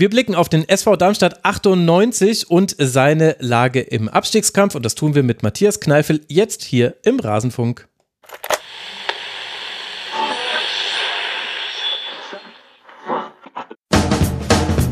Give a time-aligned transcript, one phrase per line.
[0.00, 5.16] Wir blicken auf den SV Darmstadt 98 und seine Lage im Abstiegskampf und das tun
[5.16, 7.88] wir mit Matthias Kneifel jetzt hier im Rasenfunk.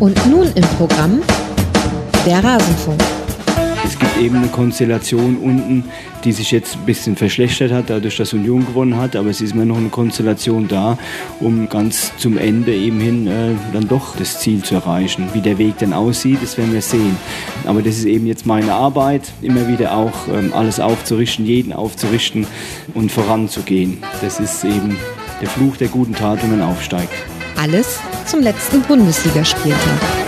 [0.00, 1.22] Und nun im Programm
[2.26, 3.00] der Rasenfunk.
[3.86, 5.84] Es gibt eben eine Konstellation unten,
[6.24, 9.14] die sich jetzt ein bisschen verschlechtert hat, dadurch, dass Union gewonnen hat.
[9.14, 10.98] Aber es ist immer noch eine Konstellation da,
[11.38, 15.28] um ganz zum Ende eben hin äh, dann doch das Ziel zu erreichen.
[15.34, 17.16] Wie der Weg dann aussieht, das werden wir sehen.
[17.64, 22.44] Aber das ist eben jetzt meine Arbeit, immer wieder auch ähm, alles aufzurichten, jeden aufzurichten
[22.92, 23.98] und voranzugehen.
[24.20, 24.96] Das ist eben
[25.40, 27.12] der Fluch der guten Tat, wenn man aufsteigt.
[27.56, 30.25] Alles zum letzten Bundesligaspieltag.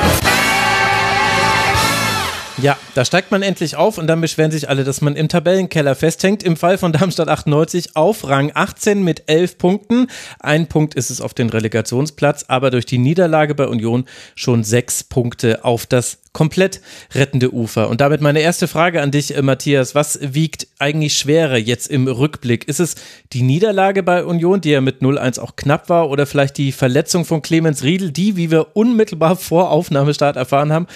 [2.61, 5.95] Ja, da steigt man endlich auf und dann beschweren sich alle, dass man im Tabellenkeller
[5.95, 6.43] festhängt.
[6.43, 10.09] Im Fall von Darmstadt 98 auf Rang 18 mit 11 Punkten.
[10.41, 15.05] Ein Punkt ist es auf den Relegationsplatz, aber durch die Niederlage bei Union schon sechs
[15.05, 16.81] Punkte auf das komplett
[17.15, 17.89] rettende Ufer.
[17.89, 19.95] Und damit meine erste Frage an dich, äh, Matthias.
[19.95, 22.69] Was wiegt eigentlich schwerer jetzt im Rückblick?
[22.69, 22.95] Ist es
[23.33, 27.25] die Niederlage bei Union, die ja mit 0-1 auch knapp war, oder vielleicht die Verletzung
[27.25, 30.87] von Clemens Riedel, die, wie wir unmittelbar vor Aufnahmestart erfahren haben,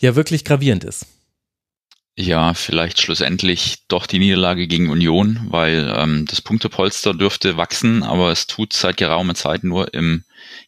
[0.00, 1.06] ja wirklich gravierend ist?
[2.16, 8.30] Ja, vielleicht schlussendlich doch die Niederlage gegen Union, weil ähm, das Punktepolster dürfte wachsen, aber
[8.30, 10.24] es tut seit geraumer Zeit nur im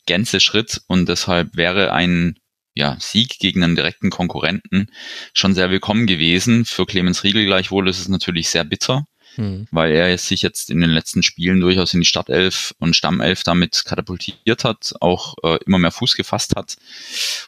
[0.07, 2.37] Gänzeschritt und deshalb wäre ein
[2.75, 4.87] ja, Sieg gegen einen direkten Konkurrenten
[5.35, 6.65] schon sehr willkommen gewesen.
[6.65, 9.05] Für Clemens Riegel gleichwohl ist es natürlich sehr bitter,
[9.37, 9.67] mhm.
[9.71, 13.85] weil er sich jetzt in den letzten Spielen durchaus in die Stadtelf und Stammelf damit
[13.85, 16.77] katapultiert hat, auch äh, immer mehr Fuß gefasst hat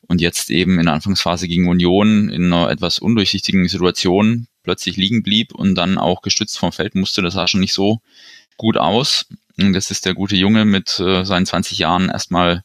[0.07, 5.23] und jetzt eben in der Anfangsphase gegen Union in einer etwas undurchsichtigen Situation plötzlich liegen
[5.23, 7.23] blieb und dann auch gestützt vom Feld musste.
[7.23, 8.01] Das sah schon nicht so
[8.57, 9.27] gut aus.
[9.57, 12.65] Das ist der gute Junge mit äh, seinen 20 Jahren erstmal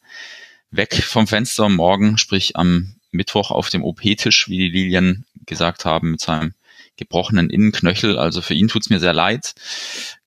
[0.71, 6.11] weg vom Fenster morgen, sprich am Mittwoch auf dem OP-Tisch, wie die Lilien gesagt haben,
[6.11, 6.53] mit seinem
[6.99, 8.19] gebrochenen Innenknöchel.
[8.19, 9.55] Also für ihn tut's mir sehr leid.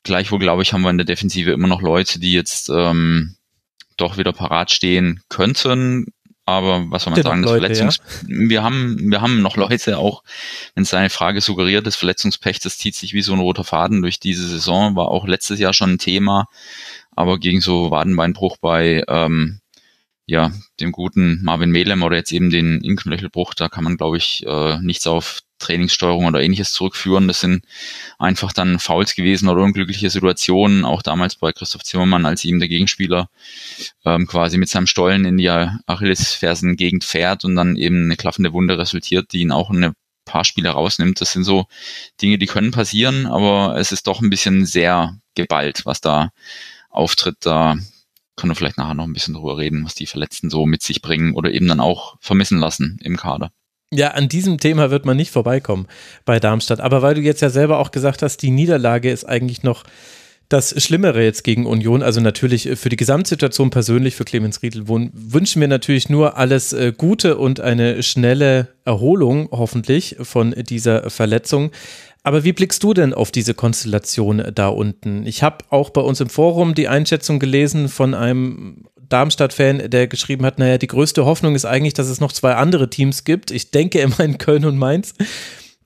[0.02, 3.36] Gleichwohl, glaube ich, haben wir in der Defensive immer noch Leute, die jetzt ähm,
[3.96, 6.06] doch wieder parat stehen könnten.
[6.44, 8.48] Aber was soll man sagen, das Leute, Verletzungs ja?
[8.48, 10.24] wir haben wir haben noch Leute auch,
[10.74, 14.02] wenn es seine Frage suggeriert, das Verletzungspech, das zieht sich wie so ein roter Faden
[14.02, 16.46] durch diese Saison, war auch letztes Jahr schon ein Thema,
[17.12, 19.60] aber gegen so Wadenbeinbruch bei ähm,
[20.26, 20.50] ja,
[20.80, 24.78] dem guten Marvin Melem oder jetzt eben den Innenknöchelbruch, da kann man, glaube ich, äh,
[24.80, 27.28] nichts auf Trainingssteuerung oder ähnliches zurückführen.
[27.28, 27.64] Das sind
[28.18, 32.68] einfach dann Fouls gewesen oder unglückliche Situationen, auch damals bei Christoph Zimmermann, als ihm der
[32.68, 33.28] Gegenspieler
[34.04, 38.78] ähm, quasi mit seinem Stollen in die Achillesfersen-Gegend fährt und dann eben eine klaffende Wunde
[38.78, 41.20] resultiert, die ihn auch in eine paar Spiele rausnimmt.
[41.20, 41.66] Das sind so
[42.20, 46.30] Dinge, die können passieren, aber es ist doch ein bisschen sehr geballt, was da
[46.90, 47.36] auftritt.
[47.40, 47.76] Da
[48.36, 51.02] können wir vielleicht nachher noch ein bisschen drüber reden, was die Verletzten so mit sich
[51.02, 53.52] bringen oder eben dann auch vermissen lassen im Kader.
[53.94, 55.86] Ja, an diesem Thema wird man nicht vorbeikommen
[56.24, 56.80] bei Darmstadt.
[56.80, 59.84] Aber weil du jetzt ja selber auch gesagt hast, die Niederlage ist eigentlich noch
[60.48, 62.02] das Schlimmere jetzt gegen Union.
[62.02, 66.92] Also natürlich für die Gesamtsituation persönlich für Clemens Riedel wünschen wir natürlich nur alles äh,
[66.96, 71.70] Gute und eine schnelle Erholung hoffentlich von dieser Verletzung.
[72.22, 75.26] Aber wie blickst du denn auf diese Konstellation da unten?
[75.26, 80.44] Ich habe auch bei uns im Forum die Einschätzung gelesen von einem Darmstadt-Fan, der geschrieben
[80.46, 83.50] hat, naja, die größte Hoffnung ist eigentlich, dass es noch zwei andere Teams gibt.
[83.50, 85.14] Ich denke immer in Köln und Mainz,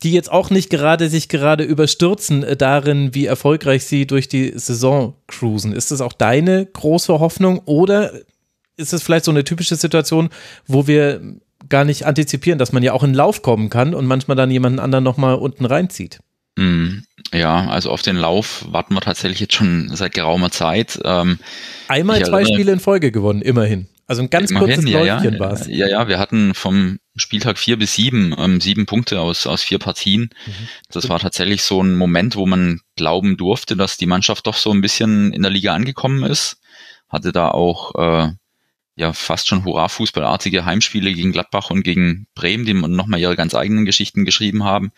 [0.03, 5.15] die jetzt auch nicht gerade sich gerade überstürzen darin, wie erfolgreich sie durch die Saison
[5.27, 5.72] cruisen.
[5.72, 8.12] Ist das auch deine große Hoffnung oder
[8.77, 10.28] ist es vielleicht so eine typische Situation,
[10.66, 11.21] wo wir
[11.69, 14.78] gar nicht antizipieren, dass man ja auch in Lauf kommen kann und manchmal dann jemanden
[14.78, 16.21] anderen nochmal unten reinzieht?
[16.56, 17.02] Mm,
[17.32, 20.98] ja, also auf den Lauf warten wir tatsächlich jetzt schon seit geraumer Zeit.
[21.04, 21.38] Ähm,
[21.88, 23.88] Einmal zwei erinnere, Spiele in Folge gewonnen, immerhin.
[24.06, 25.66] Also ein ganz immerhin, kurzes ja, Läufchen ja, war es.
[25.66, 29.78] Ja, ja, wir hatten vom Spieltag vier bis sieben, ähm, sieben Punkte aus, aus vier
[29.78, 30.30] Partien.
[30.46, 30.68] Mhm.
[30.90, 34.70] Das war tatsächlich so ein Moment, wo man glauben durfte, dass die Mannschaft doch so
[34.70, 36.58] ein bisschen in der Liga angekommen ist.
[37.08, 38.32] Hatte da auch äh,
[38.94, 43.84] ja fast schon Hurra-Fußballartige Heimspiele gegen Gladbach und gegen Bremen, die nochmal ihre ganz eigenen
[43.84, 44.92] Geschichten geschrieben haben.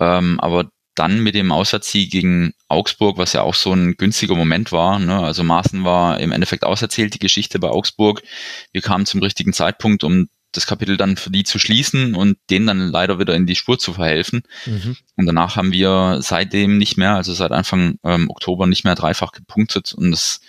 [0.00, 0.70] Ähm, aber
[1.00, 4.98] dann mit dem Auswärtssieg gegen Augsburg, was ja auch so ein günstiger Moment war.
[4.98, 5.18] Ne?
[5.18, 8.22] Also Maaßen war im Endeffekt auserzählt, die Geschichte bei Augsburg.
[8.72, 12.66] Wir kamen zum richtigen Zeitpunkt, um das Kapitel dann für die zu schließen und denen
[12.66, 14.42] dann leider wieder in die Spur zu verhelfen.
[14.66, 14.96] Mhm.
[15.16, 19.32] Und danach haben wir seitdem nicht mehr, also seit Anfang ähm, Oktober nicht mehr dreifach
[19.32, 20.42] gepunktet und das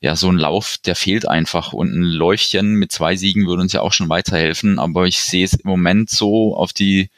[0.00, 1.72] ja, so ein Lauf, der fehlt einfach.
[1.72, 4.80] Und ein Läufchen mit zwei Siegen würde uns ja auch schon weiterhelfen.
[4.80, 7.08] Aber ich sehe es im Moment so auf die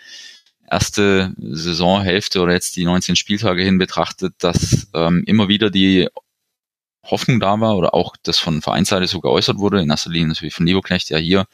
[0.74, 6.08] erste Saisonhälfte oder jetzt die 19 Spieltage hin betrachtet, dass ähm, immer wieder die
[7.04, 10.54] Hoffnung da war oder auch das von Vereinsseite so geäußert wurde, in erster Linie natürlich
[10.54, 11.46] von Leverknecht ja hier,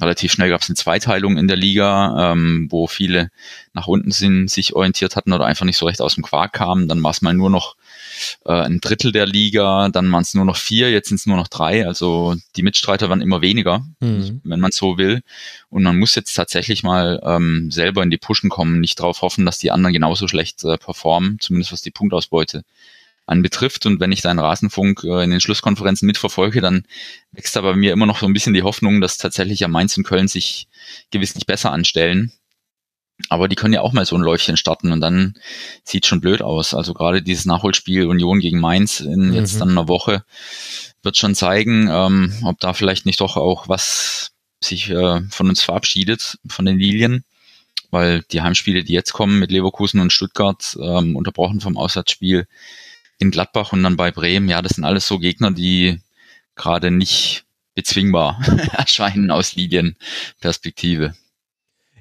[0.00, 3.30] relativ schnell gab es eine Zweiteilung in der Liga, ähm, wo viele
[3.72, 6.88] nach unten sind, sich orientiert hatten oder einfach nicht so recht aus dem Quark kamen.
[6.88, 7.76] Dann war es mal nur noch
[8.44, 11.36] äh, ein Drittel der Liga, dann waren es nur noch vier, jetzt sind es nur
[11.36, 11.86] noch drei.
[11.86, 14.40] Also die Mitstreiter waren immer weniger, mhm.
[14.44, 15.22] wenn man so will.
[15.68, 19.46] Und man muss jetzt tatsächlich mal ähm, selber in die Pushen kommen, nicht darauf hoffen,
[19.46, 22.64] dass die anderen genauso schlecht äh, performen, zumindest was die Punktausbeute
[23.30, 23.86] anbetrifft.
[23.86, 26.84] Und wenn ich deinen Rasenfunk äh, in den Schlusskonferenzen mitverfolge, dann
[27.32, 29.96] wächst aber bei mir immer noch so ein bisschen die Hoffnung, dass tatsächlich ja Mainz
[29.96, 30.68] und Köln sich
[31.10, 32.32] gewiss nicht besser anstellen.
[33.28, 35.34] Aber die können ja auch mal so ein Läufchen starten und dann
[35.84, 36.74] sieht schon blöd aus.
[36.74, 39.34] Also gerade dieses Nachholspiel Union gegen Mainz in mhm.
[39.34, 40.24] jetzt dann einer Woche
[41.02, 44.32] wird schon zeigen, ähm, ob da vielleicht nicht doch auch was
[44.62, 47.24] sich äh, von uns verabschiedet, von den Lilien.
[47.90, 52.46] Weil die Heimspiele, die jetzt kommen mit Leverkusen und Stuttgart, ähm, unterbrochen vom Auswärtsspiel
[53.18, 56.00] in Gladbach und dann bei Bremen, ja, das sind alles so Gegner, die
[56.54, 57.44] gerade nicht
[57.74, 58.40] bezwingbar
[58.72, 61.14] erscheinen aus Lilienperspektive.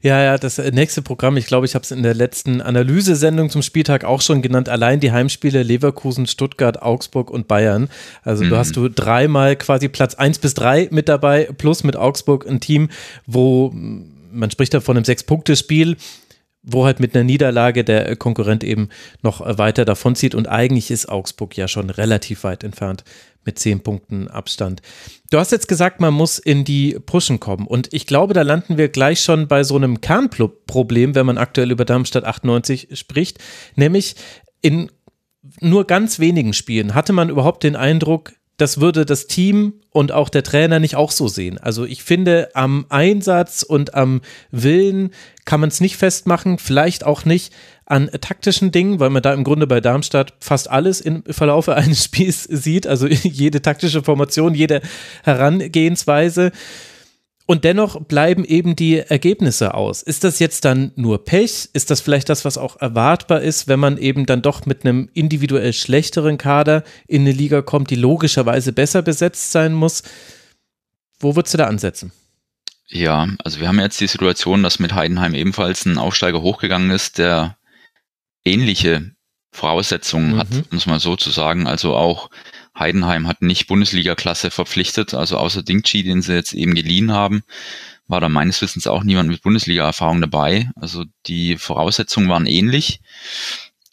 [0.01, 3.61] Ja, ja, das nächste Programm, ich glaube, ich habe es in der letzten Analysesendung zum
[3.61, 7.89] Spieltag auch schon genannt, allein die Heimspiele Leverkusen, Stuttgart, Augsburg und Bayern.
[8.23, 8.49] Also mhm.
[8.49, 12.59] du hast du dreimal quasi Platz eins bis drei mit dabei, plus mit Augsburg ein
[12.59, 12.89] Team,
[13.25, 13.73] wo
[14.31, 15.97] man spricht da von einem Sechs-Punkte-Spiel,
[16.61, 18.89] wo halt mit einer Niederlage der Konkurrent eben
[19.21, 20.35] noch weiter davonzieht.
[20.35, 23.03] Und eigentlich ist Augsburg ja schon relativ weit entfernt
[23.45, 24.81] mit zehn Punkten Abstand.
[25.31, 27.65] Du hast jetzt gesagt, man muss in die Pushen kommen.
[27.65, 31.71] Und ich glaube, da landen wir gleich schon bei so einem Kernproblem, wenn man aktuell
[31.71, 33.39] über Darmstadt 98 spricht,
[33.75, 34.15] nämlich
[34.61, 34.91] in
[35.61, 40.29] nur ganz wenigen Spielen hatte man überhaupt den Eindruck, das würde das Team und auch
[40.29, 41.57] der Trainer nicht auch so sehen.
[41.57, 44.21] Also ich finde, am Einsatz und am
[44.51, 45.11] Willen
[45.45, 47.53] kann man es nicht festmachen, vielleicht auch nicht
[47.85, 52.03] an taktischen Dingen, weil man da im Grunde bei Darmstadt fast alles im Verlaufe eines
[52.03, 54.81] Spiels sieht, also jede taktische Formation, jede
[55.23, 56.51] Herangehensweise.
[57.49, 60.03] Und dennoch bleiben eben die Ergebnisse aus.
[60.03, 61.69] Ist das jetzt dann nur Pech?
[61.73, 65.09] Ist das vielleicht das, was auch erwartbar ist, wenn man eben dann doch mit einem
[65.15, 70.03] individuell schlechteren Kader in eine Liga kommt, die logischerweise besser besetzt sein muss?
[71.19, 72.11] Wo würdest du da ansetzen?
[72.85, 77.17] Ja, also wir haben jetzt die Situation, dass mit Heidenheim ebenfalls ein Aufsteiger hochgegangen ist,
[77.17, 77.57] der
[78.45, 79.09] ähnliche
[79.51, 80.37] Voraussetzungen mhm.
[80.37, 81.65] hat, muss man so zu sagen.
[81.65, 82.29] Also auch
[82.79, 87.43] Heidenheim hat nicht Bundesliga-Klasse verpflichtet, also außer Dingchi, den sie jetzt eben geliehen haben,
[88.07, 90.69] war da meines Wissens auch niemand mit Bundesliga-Erfahrung dabei.
[90.75, 93.01] Also die Voraussetzungen waren ähnlich.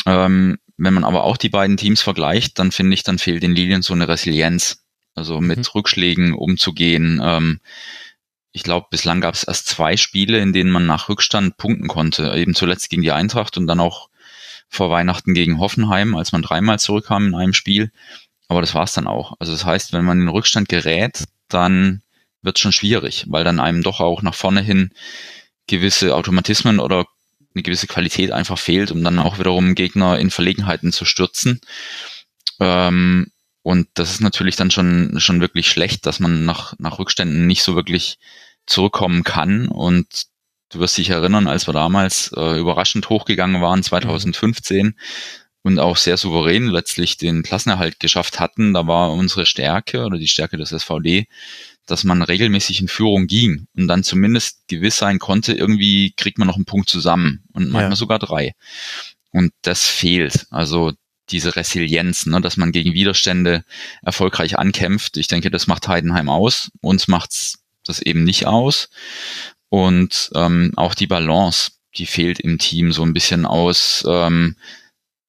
[0.07, 3.55] Ähm, wenn man aber auch die beiden Teams vergleicht, dann finde ich, dann fehlt den
[3.55, 4.85] Lilien so eine Resilienz,
[5.15, 5.65] also mit mhm.
[5.75, 7.21] Rückschlägen umzugehen.
[7.23, 7.61] Ähm,
[8.53, 12.33] ich glaube, bislang gab es erst zwei Spiele, in denen man nach Rückstand punkten konnte.
[12.35, 14.09] Eben zuletzt gegen die Eintracht und dann auch
[14.69, 17.93] vor Weihnachten gegen Hoffenheim, als man dreimal zurückkam in einem Spiel.
[18.49, 19.35] Aber das war's dann auch.
[19.39, 22.03] Also das heißt, wenn man in Rückstand gerät, dann
[22.43, 24.91] wird schon schwierig, weil dann einem doch auch nach vorne hin
[25.67, 27.07] gewisse Automatismen oder
[27.55, 31.61] eine gewisse Qualität einfach fehlt, um dann auch wiederum Gegner in Verlegenheiten zu stürzen.
[32.61, 33.33] Ähm,
[33.63, 37.65] und das ist natürlich dann schon, schon wirklich schlecht, dass man nach, nach Rückständen nicht
[37.65, 38.19] so wirklich
[38.67, 39.67] zurückkommen kann.
[39.69, 40.27] Und
[40.69, 44.95] du wirst dich erinnern, als wir damals äh, überraschend hochgegangen waren, 2015,
[45.67, 50.29] und auch sehr souverän letztlich den Klassenerhalt geschafft hatten, da war unsere Stärke oder die
[50.29, 51.27] Stärke des SVD,
[51.87, 56.47] dass man regelmäßig in Führung ging und dann zumindest gewiss sein konnte, irgendwie kriegt man
[56.47, 57.97] noch einen Punkt zusammen und manchmal ja.
[57.97, 58.53] sogar drei.
[59.33, 60.47] Und das fehlt.
[60.51, 60.93] Also
[61.31, 63.65] diese Resilienz, ne, dass man gegen Widerstände
[64.03, 65.17] erfolgreich ankämpft.
[65.17, 66.71] Ich denke, das macht Heidenheim aus.
[66.81, 68.89] Uns macht's das eben nicht aus.
[69.69, 74.05] Und ähm, auch die Balance, die fehlt im Team so ein bisschen aus.
[74.09, 74.55] Ähm,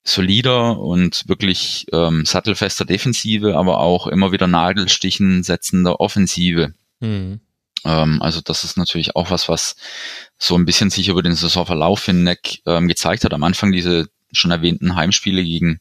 [0.08, 6.74] solider und wirklich ähm, sattelfester Defensive, aber auch immer wieder Nadelstichen setzender Offensive.
[7.02, 7.42] Mhm.
[7.84, 9.76] Ähm, also das ist natürlich auch was, was
[10.38, 13.34] so ein bisschen sich über den Saisonverlauf hinweg ähm, gezeigt hat.
[13.34, 15.80] Am Anfang diese schon erwähnten Heimspiele gegen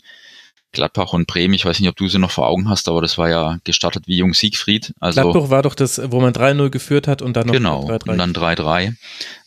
[0.73, 3.16] Gladbach und Bremen, ich weiß nicht, ob du sie noch vor Augen hast, aber das
[3.16, 4.92] war ja gestartet wie Jung Siegfried.
[5.00, 8.11] Also, Gladbach war doch das, wo man 3-0 geführt hat und dann noch genau, 3-3.
[8.11, 8.95] und dann 3-3.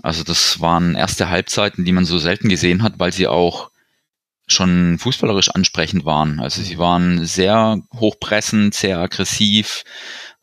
[0.01, 3.69] Also das waren erste Halbzeiten, die man so selten gesehen hat, weil sie auch
[4.51, 6.39] schon fußballerisch ansprechend waren.
[6.39, 9.83] Also sie waren sehr hochpressend, sehr aggressiv,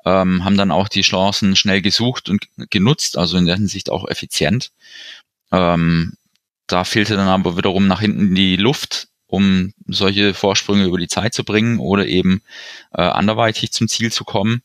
[0.04, 4.08] ähm, haben dann auch die Chancen schnell gesucht und genutzt, also in der Hinsicht auch
[4.08, 4.70] effizient.
[5.52, 6.14] Ähm,
[6.66, 11.34] da fehlte dann aber wiederum nach hinten die Luft, um solche Vorsprünge über die Zeit
[11.34, 12.42] zu bringen oder eben
[12.92, 14.62] äh, anderweitig zum Ziel zu kommen.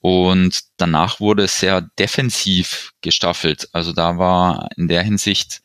[0.00, 3.68] Und danach wurde es sehr defensiv gestaffelt.
[3.72, 5.60] Also da war in der Hinsicht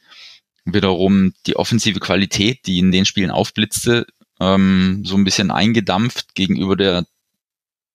[0.65, 4.05] wiederum die offensive Qualität, die in den Spielen aufblitzte,
[4.39, 7.05] ähm, so ein bisschen eingedampft gegenüber der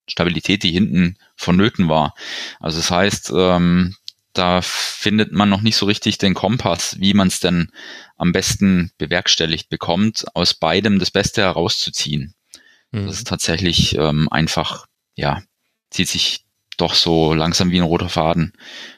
[0.06, 2.14] Stabilität, die hinten vonnöten war.
[2.60, 3.94] Also das heißt, ähm,
[4.32, 7.70] da findet man noch nicht so richtig den Kompass, wie man es denn
[8.16, 12.34] am besten bewerkstelligt bekommt, aus beidem das Beste herauszuziehen.
[12.92, 13.06] Mhm.
[13.06, 15.42] Das ist tatsächlich ähm, einfach, ja,
[15.90, 16.44] zieht sich
[16.76, 18.52] doch so langsam wie ein roter Faden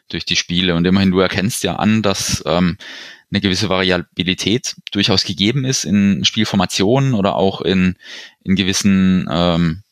[0.09, 0.75] durch die Spiele.
[0.75, 2.77] Und immerhin, du erkennst ja an, dass ähm,
[3.31, 7.97] eine gewisse Variabilität durchaus gegeben ist in Spielformationen oder auch in,
[8.43, 9.83] in gewissen ähm,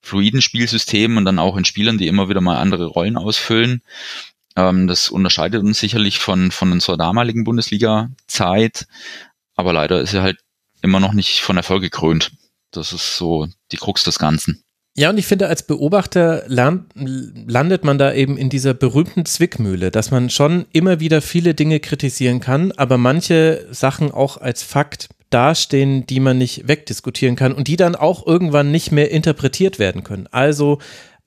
[0.00, 3.82] fluiden Spielsystemen und dann auch in Spielern, die immer wieder mal andere Rollen ausfüllen.
[4.56, 8.86] Ähm, das unterscheidet uns sicherlich von, von unserer damaligen Bundesliga-Zeit,
[9.56, 10.38] aber leider ist er halt
[10.82, 12.32] immer noch nicht von Erfolg gekrönt.
[12.70, 14.62] Das ist so die Krux des Ganzen.
[14.96, 19.90] Ja, und ich finde, als Beobachter land, landet man da eben in dieser berühmten Zwickmühle,
[19.90, 25.08] dass man schon immer wieder viele Dinge kritisieren kann, aber manche Sachen auch als Fakt
[25.30, 30.02] dastehen, die man nicht wegdiskutieren kann und die dann auch irgendwann nicht mehr interpretiert werden
[30.02, 30.26] können.
[30.32, 30.80] Also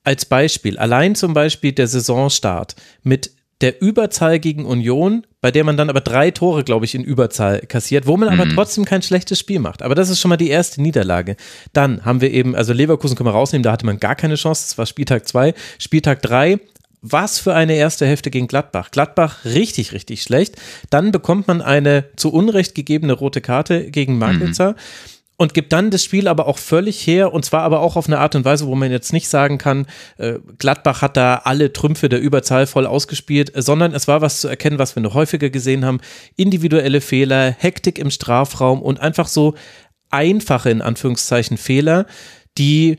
[0.04, 3.30] als Beispiel, allein zum Beispiel der Saisonstart mit
[3.60, 7.60] der Überzahl gegen Union, bei der man dann aber drei Tore, glaube ich, in Überzahl
[7.60, 8.40] kassiert, wo man mhm.
[8.40, 9.82] aber trotzdem kein schlechtes Spiel macht.
[9.82, 11.36] Aber das ist schon mal die erste Niederlage.
[11.72, 14.64] Dann haben wir eben, also Leverkusen können wir rausnehmen, da hatte man gar keine Chance,
[14.68, 15.54] das war Spieltag zwei.
[15.78, 16.58] Spieltag drei
[17.06, 18.90] was für eine erste Hälfte gegen Gladbach.
[18.90, 20.56] Gladbach richtig, richtig schlecht.
[20.88, 24.72] Dann bekommt man eine zu Unrecht gegebene rote Karte gegen Magnitzer.
[24.72, 24.76] Mhm
[25.36, 28.18] und gibt dann das Spiel aber auch völlig her und zwar aber auch auf eine
[28.18, 29.86] Art und Weise, wo man jetzt nicht sagen kann,
[30.16, 34.48] äh, Gladbach hat da alle Trümpfe der Überzahl voll ausgespielt, sondern es war was zu
[34.48, 36.00] erkennen, was wir noch häufiger gesehen haben,
[36.36, 39.54] individuelle Fehler, Hektik im Strafraum und einfach so
[40.10, 42.06] einfache in Anführungszeichen Fehler,
[42.56, 42.98] die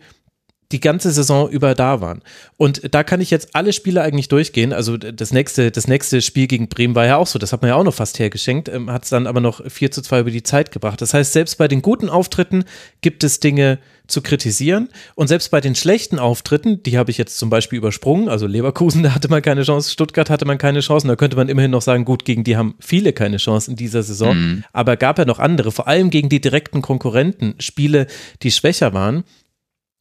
[0.71, 2.21] die ganze Saison über da waren.
[2.57, 4.73] Und da kann ich jetzt alle Spiele eigentlich durchgehen.
[4.73, 7.37] Also das nächste, das nächste Spiel gegen Bremen war ja auch so.
[7.37, 9.91] Das hat man ja auch noch fast hergeschenkt, ähm, hat es dann aber noch 4
[9.91, 11.01] zu 2 über die Zeit gebracht.
[11.01, 12.65] Das heißt, selbst bei den guten Auftritten
[13.01, 14.89] gibt es Dinge zu kritisieren.
[15.15, 19.03] Und selbst bei den schlechten Auftritten, die habe ich jetzt zum Beispiel übersprungen, also Leverkusen,
[19.03, 21.81] da hatte man keine Chance, Stuttgart hatte man keine Chancen, da könnte man immerhin noch
[21.81, 24.35] sagen, gut, gegen die haben viele keine Chance in dieser Saison.
[24.35, 24.63] Mhm.
[24.73, 28.07] Aber gab ja noch andere, vor allem gegen die direkten Konkurrenten, Spiele,
[28.43, 29.23] die schwächer waren.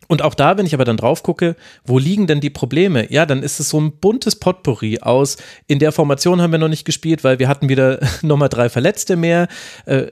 [0.09, 3.11] Und auch da, wenn ich aber dann drauf gucke, wo liegen denn die Probleme?
[3.11, 5.37] Ja, dann ist es so ein buntes Potpourri aus.
[5.67, 9.17] In der Formation haben wir noch nicht gespielt, weil wir hatten wieder nochmal drei Verletzte
[9.17, 9.49] mehr.
[9.87, 10.09] Äh,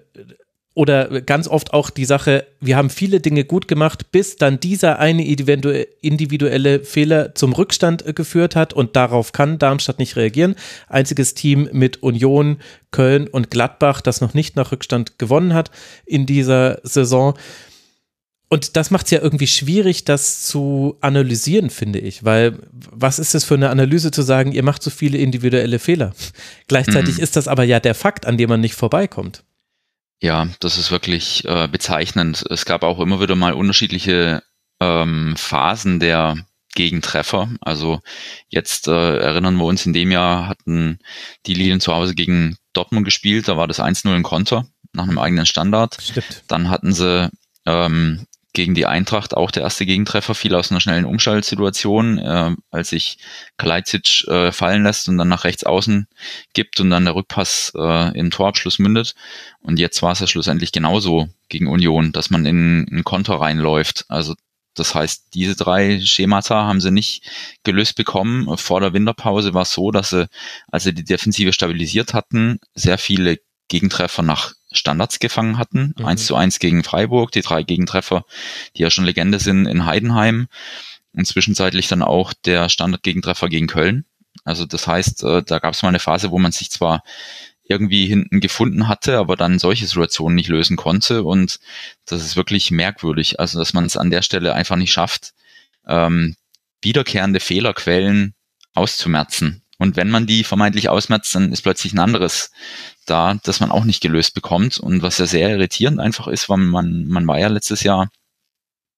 [0.75, 4.99] oder ganz oft auch die Sache, wir haben viele Dinge gut gemacht, bis dann dieser
[4.99, 10.55] eine individuelle Fehler zum Rückstand äh, geführt hat und darauf kann Darmstadt nicht reagieren.
[10.89, 12.59] Einziges Team mit Union,
[12.91, 15.71] Köln und Gladbach, das noch nicht nach Rückstand gewonnen hat
[16.07, 17.35] in dieser Saison.
[18.53, 23.35] Und das macht es ja irgendwie schwierig, das zu analysieren, finde ich, weil was ist
[23.35, 26.13] es für eine Analyse zu sagen, ihr macht so viele individuelle Fehler?
[26.69, 27.23] Gleichzeitig mhm.
[27.23, 29.43] ist das aber ja der Fakt, an dem man nicht vorbeikommt.
[30.21, 32.45] Ja, das ist wirklich äh, bezeichnend.
[32.51, 34.43] Es gab auch immer wieder mal unterschiedliche
[34.81, 36.37] ähm, Phasen der
[36.75, 37.49] Gegentreffer.
[37.63, 38.01] Also
[38.51, 40.99] jetzt äh, erinnern wir uns, in dem Jahr hatten
[41.47, 45.19] die Lilien zu Hause gegen Dortmund gespielt, da war das 1-0 in Konter nach einem
[45.19, 45.97] eigenen Standard.
[46.03, 46.45] Stimmt.
[46.49, 47.31] Dann hatten sie
[47.65, 52.91] ähm, gegen die Eintracht auch der erste Gegentreffer fiel aus einer schnellen Umschaltsituation, äh, als
[52.91, 53.19] sich
[53.57, 56.07] Kalajdzic äh, fallen lässt und dann nach rechts außen
[56.53, 59.15] gibt und dann der Rückpass äh, in Torabschluss mündet.
[59.61, 64.05] Und jetzt war es ja schlussendlich genauso gegen Union, dass man in einen Konter reinläuft.
[64.09, 64.35] Also
[64.75, 67.25] das heißt, diese drei Schemata haben sie nicht
[67.63, 68.57] gelöst bekommen.
[68.57, 70.29] Vor der Winterpause war es so, dass sie,
[70.71, 75.95] als sie die Defensive stabilisiert hatten, sehr viele Gegentreffer nach Standards gefangen hatten.
[75.99, 76.07] Mhm.
[76.07, 78.25] 1 zu 1 gegen Freiburg, die drei Gegentreffer,
[78.77, 80.49] die ja schon Legende sind in Heidenheim.
[81.15, 84.07] Und zwischenzeitlich dann auch der Standard-Gegentreffer gegen Köln.
[84.45, 87.05] Also das heißt, äh, da gab es mal eine Phase, wo man sich zwar
[87.65, 91.23] irgendwie hinten gefunden hatte, aber dann solche Situationen nicht lösen konnte.
[91.23, 91.61] Und
[92.07, 93.41] das ist wirklich merkwürdig.
[93.41, 95.33] Also, dass man es an der Stelle einfach nicht schafft,
[95.87, 96.37] ähm,
[96.81, 98.35] wiederkehrende Fehlerquellen
[98.75, 99.63] auszumerzen.
[99.79, 102.53] Und wenn man die vermeintlich ausmerzt, dann ist plötzlich ein anderes
[103.07, 104.79] da, das man auch nicht gelöst bekommt.
[104.79, 108.11] Und was ja sehr irritierend einfach ist, weil man, man war ja letztes Jahr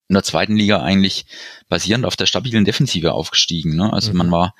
[0.07, 1.25] in der zweiten Liga eigentlich
[1.67, 3.75] basierend auf der stabilen Defensive aufgestiegen.
[3.75, 3.91] Ne?
[3.91, 4.17] Also mhm.
[4.17, 4.55] man war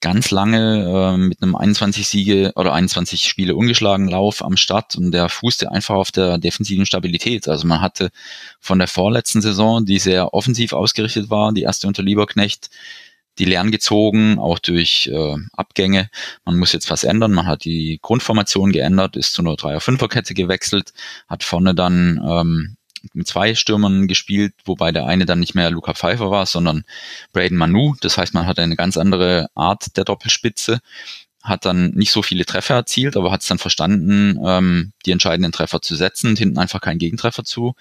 [0.00, 5.12] ganz lange äh, mit einem 21 Siege oder 21 Spiele ungeschlagen Lauf am Start und
[5.12, 7.46] der fußte einfach auf der defensiven Stabilität.
[7.46, 8.10] Also man hatte
[8.58, 12.68] von der vorletzten Saison, die sehr offensiv ausgerichtet war, die erste unter Lieberknecht,
[13.38, 16.10] die Lernen gezogen, auch durch äh, Abgänge.
[16.44, 17.32] Man muss jetzt was ändern.
[17.32, 20.92] Man hat die Grundformation geändert, ist zu einer 3er-5er-Kette gewechselt,
[21.28, 22.76] hat vorne dann ähm,
[23.14, 26.84] mit zwei Stürmern gespielt, wobei der eine dann nicht mehr Luca Pfeiffer war, sondern
[27.32, 27.94] Braden Manu.
[28.00, 30.80] Das heißt, man hat eine ganz andere Art der Doppelspitze,
[31.42, 35.52] hat dann nicht so viele Treffer erzielt, aber hat es dann verstanden, ähm, die entscheidenden
[35.52, 37.74] Treffer zu setzen und hinten einfach keinen Gegentreffer zu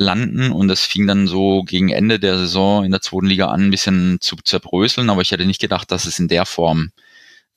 [0.00, 3.66] landen und das fing dann so gegen Ende der Saison in der zweiten Liga an,
[3.66, 6.90] ein bisschen zu zerbröseln, aber ich hätte nicht gedacht, dass es in der Form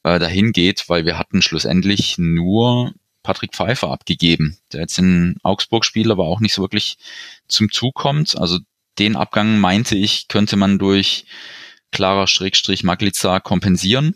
[0.04, 5.86] äh, dahin geht, weil wir hatten schlussendlich nur Patrick Pfeiffer abgegeben, der jetzt in Augsburg
[5.86, 6.98] spielt, aber auch nicht so wirklich
[7.48, 8.38] zum Zug kommt.
[8.38, 8.60] Also
[9.00, 11.26] den Abgang meinte ich, könnte man durch
[11.92, 14.16] klarer Schrägstrich Maglica kompensieren.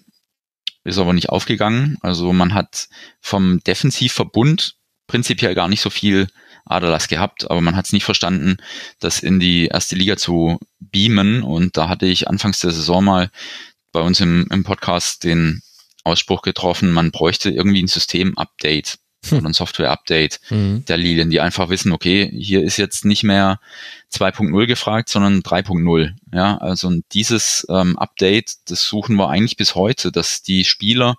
[0.83, 1.97] Ist aber nicht aufgegangen.
[2.01, 2.89] Also man hat
[3.21, 4.75] vom Defensivverbund
[5.07, 6.27] prinzipiell gar nicht so viel
[6.69, 8.57] Aderlass gehabt, aber man hat es nicht verstanden,
[8.99, 11.43] das in die erste Liga zu beamen.
[11.43, 13.31] Und da hatte ich anfangs der Saison mal
[13.91, 15.61] bei uns im, im Podcast den
[16.03, 18.97] Ausspruch getroffen, man bräuchte irgendwie ein System-Update
[19.31, 19.39] hm.
[19.39, 20.85] oder ein Software-Update mhm.
[20.85, 23.59] der Lilien, die einfach wissen, okay, hier ist jetzt nicht mehr
[24.11, 26.11] 2.0 gefragt, sondern 3.0.
[26.33, 31.15] Ja, also dieses ähm, Update, das suchen wir eigentlich bis heute, dass die Spieler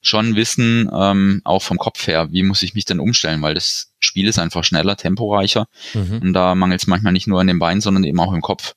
[0.00, 3.92] schon wissen, ähm, auch vom Kopf her, wie muss ich mich denn umstellen, weil das
[4.00, 6.18] Spiel ist einfach schneller, temporeicher mhm.
[6.22, 8.74] und da mangelt es manchmal nicht nur an den Beinen, sondern eben auch im Kopf.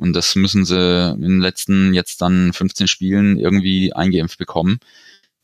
[0.00, 4.80] Und das müssen sie in den letzten jetzt dann 15 Spielen irgendwie eingeimpft bekommen,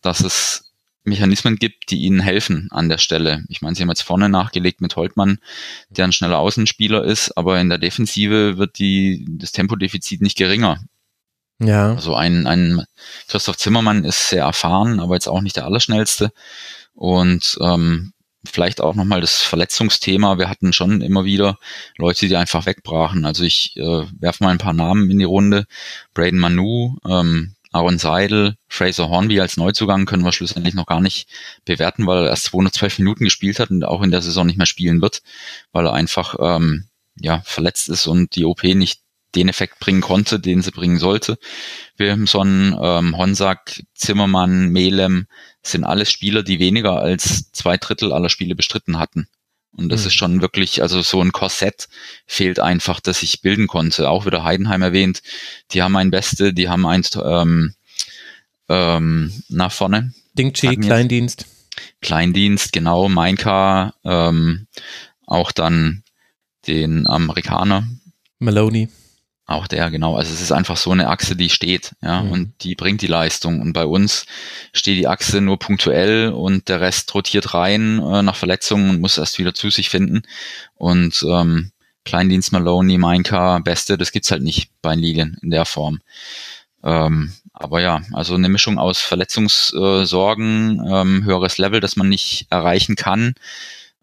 [0.00, 0.65] dass es
[1.06, 3.44] Mechanismen gibt, die ihnen helfen an der Stelle.
[3.48, 5.38] Ich meine, sie haben jetzt vorne nachgelegt mit Holtmann,
[5.88, 10.80] der ein schneller Außenspieler ist, aber in der Defensive wird die, das Tempodefizit nicht geringer.
[11.58, 11.94] Ja.
[11.94, 12.84] Also ein, ein
[13.28, 16.32] Christoph Zimmermann ist sehr erfahren, aber jetzt auch nicht der Allerschnellste.
[16.94, 18.12] Und ähm,
[18.44, 20.38] vielleicht auch nochmal das Verletzungsthema.
[20.38, 21.58] Wir hatten schon immer wieder
[21.96, 23.24] Leute, die einfach wegbrachen.
[23.24, 25.66] Also ich äh, werfe mal ein paar Namen in die Runde.
[26.14, 31.28] Braden Manu, ähm, Aaron Seidel, Fraser Hornby als Neuzugang können wir schlussendlich noch gar nicht
[31.64, 34.66] bewerten, weil er erst 212 Minuten gespielt hat und auch in der Saison nicht mehr
[34.66, 35.22] spielen wird,
[35.72, 36.86] weil er einfach ähm,
[37.20, 39.00] ja verletzt ist und die OP nicht
[39.34, 41.38] den Effekt bringen konnte, den sie bringen sollte.
[41.98, 45.26] Wilhelmsson, ähm, Honsack, Zimmermann, Melem
[45.62, 49.28] sind alles Spieler, die weniger als zwei Drittel aller Spiele bestritten hatten.
[49.72, 50.06] Und das mhm.
[50.06, 51.88] ist schon wirklich, also so ein Korsett
[52.26, 54.08] fehlt einfach, das ich bilden konnte.
[54.08, 55.22] Auch wieder Heidenheim erwähnt.
[55.72, 57.74] Die haben ein Beste, die haben ein ähm,
[58.68, 60.12] ähm, nach vorne.
[60.34, 61.46] Ding Chi, Kleindienst.
[62.00, 64.66] Kleindienst, genau, Mainka, ähm,
[65.26, 66.04] auch dann
[66.66, 67.86] den Amerikaner.
[68.38, 68.88] Maloney.
[69.48, 70.16] Auch der, genau.
[70.16, 72.32] Also es ist einfach so eine Achse, die steht, ja, mhm.
[72.32, 73.60] und die bringt die Leistung.
[73.60, 74.26] Und bei uns
[74.72, 79.18] steht die Achse nur punktuell und der Rest rotiert rein äh, nach Verletzungen und muss
[79.18, 80.22] erst wieder zu sich finden.
[80.74, 81.70] Und ähm,
[82.04, 86.00] Kleindienst Maloney, Mainka, Beste, das gibt's halt nicht bei Lilien in der Form.
[86.82, 92.96] Ähm, aber ja, also eine Mischung aus Verletzungssorgen, ähm, höheres Level, das man nicht erreichen
[92.96, 93.34] kann.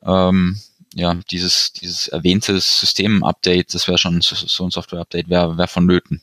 [0.06, 0.58] Ähm,
[0.94, 6.22] ja, dieses, dieses erwähnte System-Update, das wäre schon so ein Software-Update, wäre wär vonnöten.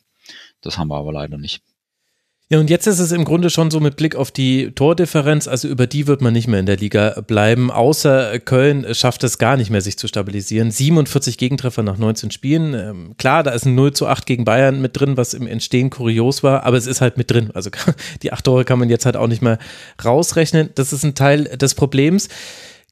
[0.60, 1.62] Das haben wir aber leider nicht.
[2.52, 5.68] Ja, und jetzt ist es im Grunde schon so mit Blick auf die Tordifferenz, also
[5.68, 9.56] über die wird man nicht mehr in der Liga bleiben, außer Köln schafft es gar
[9.56, 10.72] nicht mehr, sich zu stabilisieren.
[10.72, 12.74] 47 Gegentreffer nach 19 Spielen.
[12.74, 15.90] Ähm, klar, da ist ein 0 zu 8 gegen Bayern mit drin, was im Entstehen
[15.90, 17.52] kurios war, aber es ist halt mit drin.
[17.54, 17.70] Also
[18.22, 19.60] die acht Tore kann man jetzt halt auch nicht mehr
[20.04, 20.70] rausrechnen.
[20.74, 22.28] Das ist ein Teil des Problems.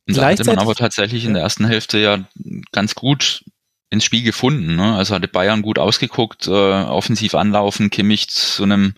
[0.09, 2.25] Da hatte man aber tatsächlich in der ersten Hälfte ja
[2.73, 3.45] ganz gut
[3.91, 4.77] ins Spiel gefunden.
[4.77, 4.95] Ne?
[4.95, 8.95] Also hatte Bayern gut ausgeguckt, äh, offensiv anlaufen, Kimmich zu einem,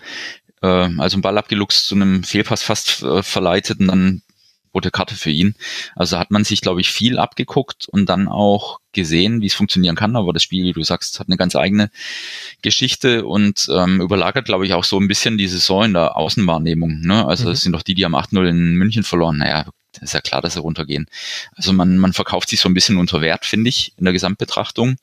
[0.63, 4.23] äh, also einen Ball abgeluchst, zu einem Fehlpass fast äh, verleitet und dann
[4.73, 5.55] rote Karte für ihn.
[5.97, 9.97] Also hat man sich, glaube ich, viel abgeguckt und dann auch gesehen, wie es funktionieren
[9.97, 10.15] kann.
[10.15, 11.91] Aber das Spiel, wie du sagst, hat eine ganz eigene
[12.63, 17.01] Geschichte und ähm, überlagert, glaube ich, auch so ein bisschen die Saison in der Außenwahrnehmung.
[17.01, 17.27] Ne?
[17.27, 17.51] Also mhm.
[17.51, 19.39] das sind doch die, die am 8-0 in München verloren.
[19.39, 19.67] Naja,
[20.01, 21.07] ist ja klar, dass sie runtergehen.
[21.55, 24.97] Also man, man verkauft sich so ein bisschen unter Wert, finde ich, in der Gesamtbetrachtung.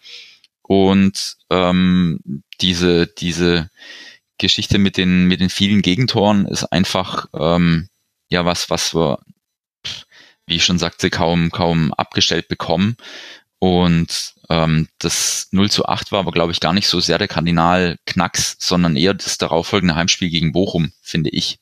[0.62, 2.20] Und ähm,
[2.60, 3.70] diese, diese
[4.38, 7.90] Geschichte mit den, mit den vielen Gegentoren ist einfach ähm,
[8.30, 9.20] ja was, was wir,
[10.46, 12.98] wie ich schon sagte, kaum, kaum abgestellt bekommen.
[13.60, 17.28] Und ähm, das 0 zu 8 war aber, glaube ich, gar nicht so sehr der
[17.28, 21.60] Kardinal-Knacks, sondern eher das darauffolgende Heimspiel gegen Bochum, finde ich.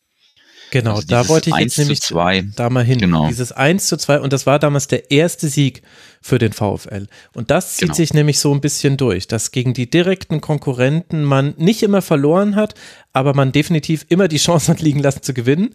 [0.71, 2.99] Genau, also da wollte ich jetzt nämlich da mal hin.
[2.99, 3.27] Genau.
[3.27, 5.81] Dieses 1 zu 2 und das war damals der erste Sieg
[6.21, 7.07] für den VfL.
[7.33, 7.93] Und das zieht genau.
[7.93, 12.55] sich nämlich so ein bisschen durch, dass gegen die direkten Konkurrenten man nicht immer verloren
[12.55, 12.73] hat,
[13.15, 15.69] aber man definitiv immer die Chance hat liegen lassen zu gewinnen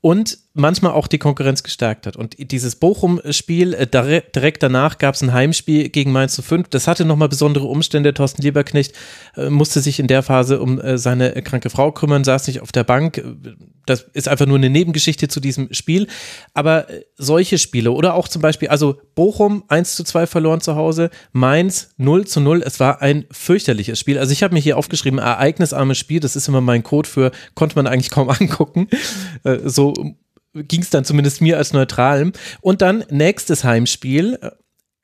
[0.00, 2.16] und manchmal auch die Konkurrenz gestärkt hat.
[2.16, 6.68] Und dieses Bochum-Spiel, äh, direkt danach gab es ein Heimspiel gegen Mainz zu 5.
[6.68, 8.14] Das hatte nochmal besondere Umstände.
[8.14, 8.94] Thorsten Lieberknecht
[9.36, 12.70] äh, musste sich in der Phase um äh, seine kranke Frau kümmern, saß nicht auf
[12.70, 13.24] der Bank.
[13.86, 16.06] Das ist einfach nur eine Nebengeschichte zu diesem Spiel.
[16.52, 21.10] Aber solche Spiele oder auch zum Beispiel, also Bochum 1 zu 2 verloren zu Hause,
[21.32, 22.62] Mainz 0 zu 0.
[22.64, 24.18] Es war ein fürchterliches Spiel.
[24.18, 26.20] Also ich habe mir hier aufgeschrieben, ereignisarmes Spiel.
[26.20, 28.88] Das ist immer mein Code für, konnte man eigentlich kaum angucken.
[29.64, 29.92] so
[30.54, 32.32] ging es dann zumindest mir als Neutralem.
[32.60, 34.38] Und dann nächstes Heimspiel,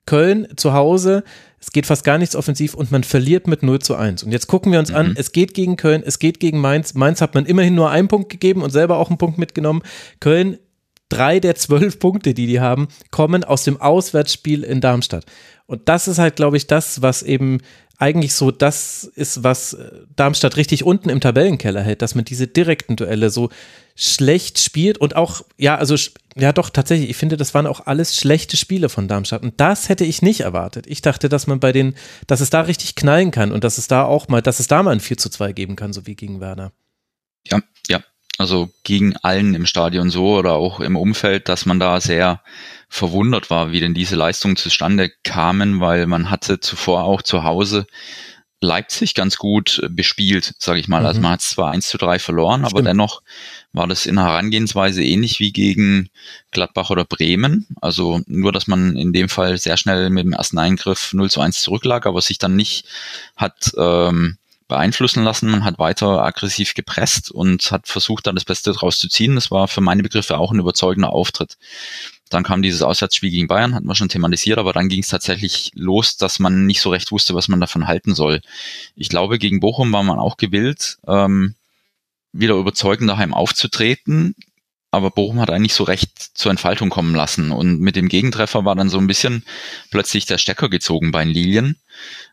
[0.05, 1.23] Köln zu Hause,
[1.59, 4.23] es geht fast gar nichts offensiv und man verliert mit 0 zu 1.
[4.23, 4.95] Und jetzt gucken wir uns mhm.
[4.95, 6.95] an, es geht gegen Köln, es geht gegen Mainz.
[6.95, 9.83] Mainz hat man immerhin nur einen Punkt gegeben und selber auch einen Punkt mitgenommen.
[10.19, 10.57] Köln,
[11.09, 15.25] drei der zwölf Punkte, die die haben, kommen aus dem Auswärtsspiel in Darmstadt.
[15.67, 17.59] Und das ist halt, glaube ich, das, was eben
[18.01, 22.47] eigentlich so das ist, was äh, Darmstadt richtig unten im Tabellenkeller hält, dass man diese
[22.47, 23.49] direkten Duelle so
[23.95, 25.95] schlecht spielt und auch, ja, also,
[26.35, 29.87] ja doch, tatsächlich, ich finde, das waren auch alles schlechte Spiele von Darmstadt und das
[29.87, 30.87] hätte ich nicht erwartet.
[30.87, 33.87] Ich dachte, dass man bei den, dass es da richtig knallen kann und dass es
[33.87, 36.15] da auch mal, dass es da mal ein 4 zu 2 geben kann, so wie
[36.15, 36.71] gegen Werner.
[37.45, 38.01] Ja, ja,
[38.39, 42.41] also gegen allen im Stadion so oder auch im Umfeld, dass man da sehr
[42.91, 47.87] verwundert war, wie denn diese Leistungen zustande kamen, weil man hatte zuvor auch zu Hause
[48.59, 51.05] Leipzig ganz gut bespielt, sage ich mal.
[51.05, 51.07] Also mhm.
[51.07, 52.73] Also man hat zwar 1 zu 3 verloren, Stimmt.
[52.73, 53.21] aber dennoch
[53.71, 56.09] war das in der Herangehensweise ähnlich wie gegen
[56.51, 57.65] Gladbach oder Bremen.
[57.79, 61.39] Also nur, dass man in dem Fall sehr schnell mit dem ersten Eingriff 0 zu
[61.39, 62.85] 1 zurücklag, aber sich dann nicht
[63.37, 65.49] hat ähm, beeinflussen lassen.
[65.49, 69.35] Man hat weiter aggressiv gepresst und hat versucht, da das Beste draus zu ziehen.
[69.35, 71.57] Das war für meine Begriffe auch ein überzeugender Auftritt.
[72.33, 75.71] Dann kam dieses Auswärtsspiel gegen Bayern, hatten wir schon thematisiert, aber dann ging es tatsächlich
[75.75, 78.41] los, dass man nicht so recht wusste, was man davon halten soll.
[78.95, 81.55] Ich glaube, gegen Bochum war man auch gewillt, ähm,
[82.31, 84.35] wieder überzeugend daheim aufzutreten,
[84.91, 87.51] aber Bochum hat eigentlich so recht zur Entfaltung kommen lassen.
[87.51, 89.43] Und mit dem Gegentreffer war dann so ein bisschen
[89.89, 91.77] plötzlich der Stecker gezogen bei den Lilien.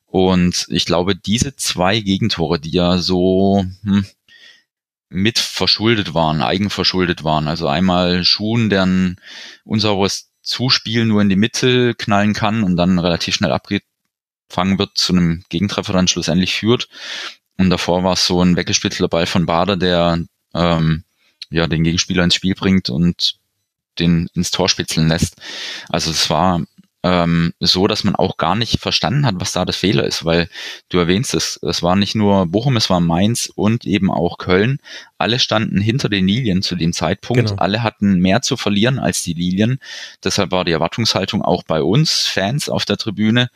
[0.07, 4.07] Und ich glaube, diese zwei Gegentore, die ja so hm,
[5.11, 9.17] mit verschuldet waren, eigenverschuldet waren, also einmal Schuhen, der ein
[9.65, 15.13] unsauberes Zuspiel nur in die Mitte knallen kann und dann relativ schnell abgefangen wird, zu
[15.13, 16.89] einem Gegentreffer dann schlussendlich führt.
[17.57, 21.05] Und davor war es so ein weggespielter Ball von Bader, der ähm,
[21.51, 23.37] ja den Gegenspieler ins Spiel bringt und
[23.99, 25.37] den ins Tor spitzeln lässt.
[25.89, 26.63] Also es war
[27.05, 30.49] ähm, so, dass man auch gar nicht verstanden hat, was da das Fehler ist, weil
[30.89, 34.79] du erwähnst es, es war nicht nur Bochum, es war Mainz und eben auch Köln.
[35.17, 37.49] Alle standen hinter den Lilien zu dem Zeitpunkt.
[37.49, 37.61] Genau.
[37.61, 39.79] Alle hatten mehr zu verlieren als die Lilien.
[40.25, 43.49] Deshalb war die Erwartungshaltung auch bei uns Fans auf der Tribüne.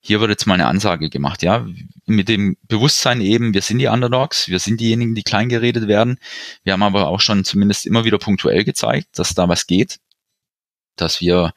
[0.00, 1.66] Hier wird jetzt mal eine Ansage gemacht, ja,
[2.04, 6.18] mit dem Bewusstsein eben, wir sind die Underdogs, wir sind diejenigen, die klein geredet werden.
[6.62, 10.00] Wir haben aber auch schon zumindest immer wieder punktuell gezeigt, dass da was geht,
[10.96, 11.54] dass wir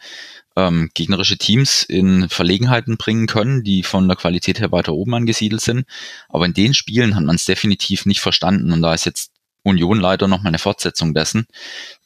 [0.57, 5.61] ähm, gegnerische Teams in Verlegenheiten bringen können, die von der Qualität her weiter oben angesiedelt
[5.61, 5.85] sind.
[6.29, 9.31] Aber in den Spielen hat man es definitiv nicht verstanden und da ist jetzt
[9.63, 11.45] Union leider nochmal eine Fortsetzung dessen,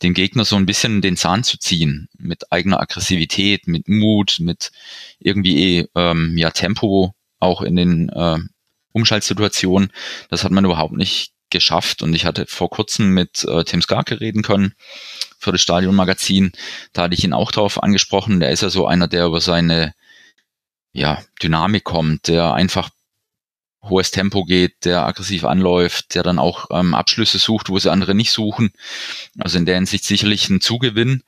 [0.03, 4.71] dem Gegner so ein bisschen den Zahn zu ziehen, mit eigener Aggressivität, mit Mut, mit
[5.19, 8.39] irgendwie ähm, ja Tempo auch in den äh,
[8.91, 9.91] Umschaltsituationen.
[10.29, 14.19] Das hat man überhaupt nicht geschafft und ich hatte vor kurzem mit äh, Tim Skarke
[14.19, 14.73] reden können
[15.37, 16.51] für das Stadionmagazin.
[16.93, 18.39] Da hatte ich ihn auch darauf angesprochen.
[18.39, 19.93] Der ist ja so einer, der über seine
[20.93, 22.89] ja, Dynamik kommt, der einfach
[23.83, 28.13] hohes Tempo geht, der aggressiv anläuft, der dann auch ähm, Abschlüsse sucht, wo sie andere
[28.13, 28.71] nicht suchen.
[29.39, 31.23] Also in der Hinsicht sicherlich ein Zugewinn.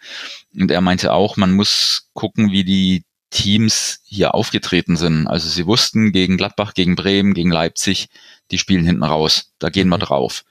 [0.53, 5.27] Und er meinte auch, man muss gucken, wie die Teams hier aufgetreten sind.
[5.27, 8.09] Also sie wussten gegen Gladbach, gegen Bremen, gegen Leipzig,
[8.51, 9.53] die spielen hinten raus.
[9.59, 10.01] Da gehen wir mhm.
[10.01, 10.43] drauf.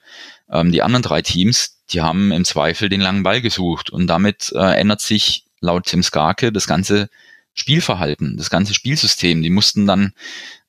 [0.49, 4.51] Ähm, die anderen drei Teams, die haben im Zweifel den langen Ball gesucht und damit
[4.55, 7.09] äh, ändert sich laut Tim Skarke das ganze
[7.53, 9.41] Spielverhalten, das ganze Spielsystem.
[9.41, 10.13] Die mussten dann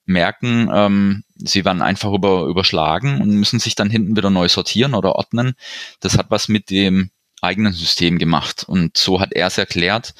[0.07, 4.95] merken, ähm, sie werden einfach über, überschlagen und müssen sich dann hinten wieder neu sortieren
[4.95, 5.55] oder ordnen.
[6.01, 7.11] Das hat was mit dem
[7.41, 10.15] eigenen System gemacht und so hat er es erklärt.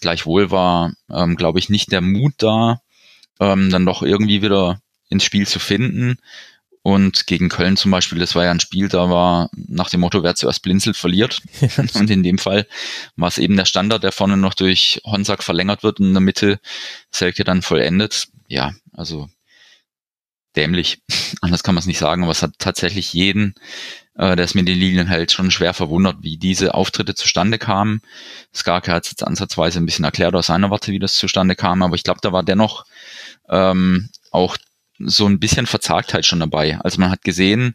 [0.00, 2.80] Gleichwohl war, ähm, glaube ich, nicht der Mut da,
[3.40, 6.18] ähm, dann doch irgendwie wieder ins Spiel zu finden
[6.82, 10.22] und gegen Köln zum Beispiel, das war ja ein Spiel, da war nach dem Motto,
[10.22, 11.42] wer zuerst blinzelt, verliert.
[11.94, 12.66] und in dem Fall
[13.14, 16.22] war es eben der Standard, der vorne noch durch Honsack verlängert wird und in der
[16.22, 16.60] Mitte
[17.10, 18.28] Selke dann vollendet.
[18.46, 19.28] Ja, also
[20.56, 21.02] dämlich.
[21.42, 23.54] Anders kann man es nicht sagen, aber es hat tatsächlich jeden,
[24.14, 28.00] äh, der es mit den Linien hält, schon schwer verwundert, wie diese Auftritte zustande kamen.
[28.54, 31.82] Skarke hat es jetzt ansatzweise ein bisschen erklärt aus seiner Warte, wie das zustande kam,
[31.82, 32.86] aber ich glaube, da war dennoch
[33.50, 34.56] ähm, auch
[34.98, 36.78] so ein bisschen Verzagtheit schon dabei.
[36.80, 37.74] Also man hat gesehen,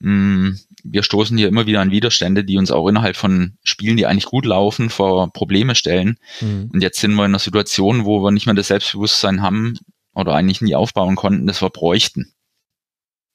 [0.00, 3.96] mh, hm, wir stoßen hier immer wieder an Widerstände, die uns auch innerhalb von Spielen,
[3.96, 6.18] die eigentlich gut laufen, vor Probleme stellen.
[6.40, 6.70] Mhm.
[6.72, 9.78] Und jetzt sind wir in einer Situation, wo wir nicht mehr das Selbstbewusstsein haben
[10.14, 12.32] oder eigentlich nie aufbauen konnten, das wir bräuchten.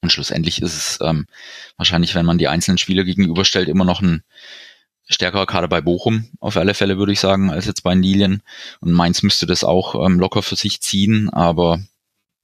[0.01, 1.27] Und schlussendlich ist es ähm,
[1.77, 4.23] wahrscheinlich, wenn man die einzelnen Spieler gegenüberstellt, immer noch ein
[5.07, 8.41] stärkerer Kader bei Bochum, auf alle Fälle würde ich sagen, als jetzt bei Nilien.
[8.79, 11.81] Und Mainz müsste das auch ähm, locker für sich ziehen, aber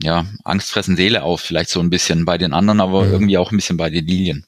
[0.02, 3.12] ja, Angst fressen Seele auf, vielleicht so ein bisschen bei den anderen, aber mhm.
[3.12, 4.46] irgendwie auch ein bisschen bei den Lilien.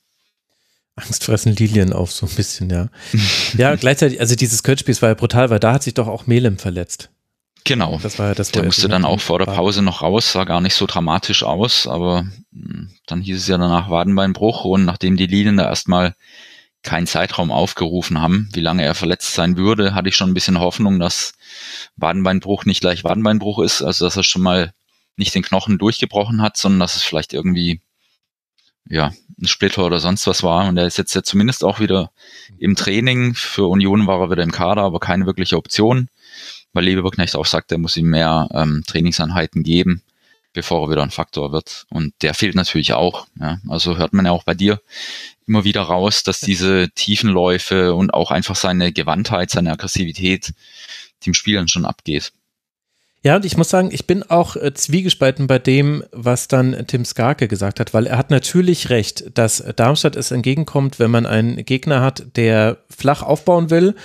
[0.95, 2.89] Angst fressen Lilien auf, so ein bisschen, ja.
[3.57, 6.57] ja, gleichzeitig, also dieses Köln-Spiel war ja brutal, weil da hat sich doch auch Melem
[6.57, 7.09] verletzt.
[7.63, 7.99] Genau.
[8.01, 10.61] Das war ja das, der musste dann auch vor der Pause noch raus, sah gar
[10.61, 15.27] nicht so dramatisch aus, aber hm, dann hieß es ja danach Wadenbeinbruch und nachdem die
[15.27, 16.15] Linien da erstmal
[16.83, 20.59] keinen Zeitraum aufgerufen haben, wie lange er verletzt sein würde, hatte ich schon ein bisschen
[20.59, 21.33] Hoffnung, dass
[21.97, 24.73] Wadenbeinbruch nicht gleich Wadenbeinbruch ist, also dass er schon mal
[25.21, 27.81] nicht den Knochen durchgebrochen hat, sondern dass es vielleicht irgendwie
[28.89, 30.67] ja, ein Splitter oder sonst was war.
[30.67, 32.11] Und er ist jetzt ja zumindest auch wieder
[32.57, 33.35] im Training.
[33.35, 36.09] Für Union war er wieder im Kader, aber keine wirkliche Option
[36.73, 40.01] weil Leverknecht auch sagt, er muss ihm mehr ähm, Trainingseinheiten geben,
[40.53, 41.85] bevor er wieder ein Faktor wird.
[41.89, 43.27] Und der fehlt natürlich auch.
[43.39, 43.59] Ja.
[43.67, 44.81] Also hört man ja auch bei dir
[45.47, 50.53] immer wieder raus, dass diese Tiefenläufe und auch einfach seine Gewandtheit, seine Aggressivität
[51.25, 52.31] dem Spielern schon abgeht.
[53.23, 57.05] Ja, und ich muss sagen, ich bin auch äh, zwiegespalten bei dem, was dann Tim
[57.05, 61.63] Skarke gesagt hat, weil er hat natürlich recht, dass Darmstadt es entgegenkommt, wenn man einen
[61.63, 63.95] Gegner hat, der flach aufbauen will,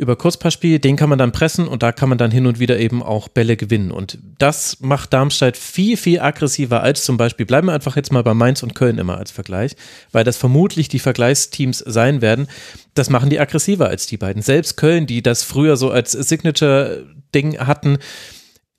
[0.00, 2.78] über Kurzpassspiel, den kann man dann pressen und da kann man dann hin und wieder
[2.78, 3.90] eben auch Bälle gewinnen.
[3.90, 8.22] Und das macht Darmstadt viel, viel aggressiver als zum Beispiel, bleiben wir einfach jetzt mal
[8.22, 9.76] bei Mainz und Köln immer als Vergleich,
[10.10, 12.46] weil das vermutlich die Vergleichsteams sein werden.
[12.94, 14.42] Das machen die aggressiver als die beiden.
[14.42, 17.98] Selbst Köln, die das früher so als Signature-Ding hatten,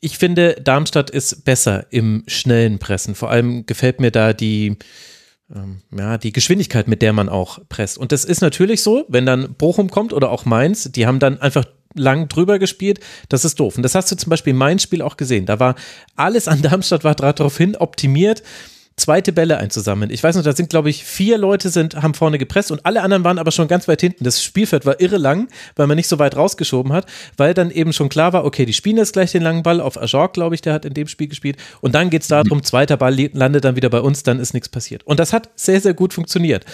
[0.02, 3.14] ich finde, Darmstadt ist besser im schnellen Pressen.
[3.16, 4.78] Vor allem gefällt mir da die,
[5.54, 8.00] ähm, ja, die Geschwindigkeit, mit der man auch presst.
[8.00, 11.40] Und das ist natürlich so, wenn dann Bochum kommt oder auch Mainz, die haben dann
[11.40, 13.78] einfach lang drüber gespielt, das ist doof.
[13.78, 15.46] Und das hast du zum Beispiel in Mainz Spiel auch gesehen.
[15.46, 15.76] Da war
[16.16, 18.42] alles an Darmstadt war daraufhin optimiert,
[18.98, 20.12] zweite Bälle einzusammeln.
[20.12, 23.02] Ich weiß noch, da sind, glaube ich, vier Leute sind, haben vorne gepresst und alle
[23.02, 24.24] anderen waren aber schon ganz weit hinten.
[24.24, 27.06] Das Spielfeld war irre lang, weil man nicht so weit rausgeschoben hat,
[27.38, 30.00] weil dann eben schon klar war, okay, die spielen jetzt gleich den langen Ball auf
[30.00, 31.58] Ajork, glaube ich, der hat in dem Spiel gespielt.
[31.82, 34.70] Und dann geht es darum, zweiter Ball landet dann wieder bei uns, dann ist nichts
[34.70, 35.04] passiert.
[35.04, 36.66] Und das hat sehr, sehr gut funktioniert.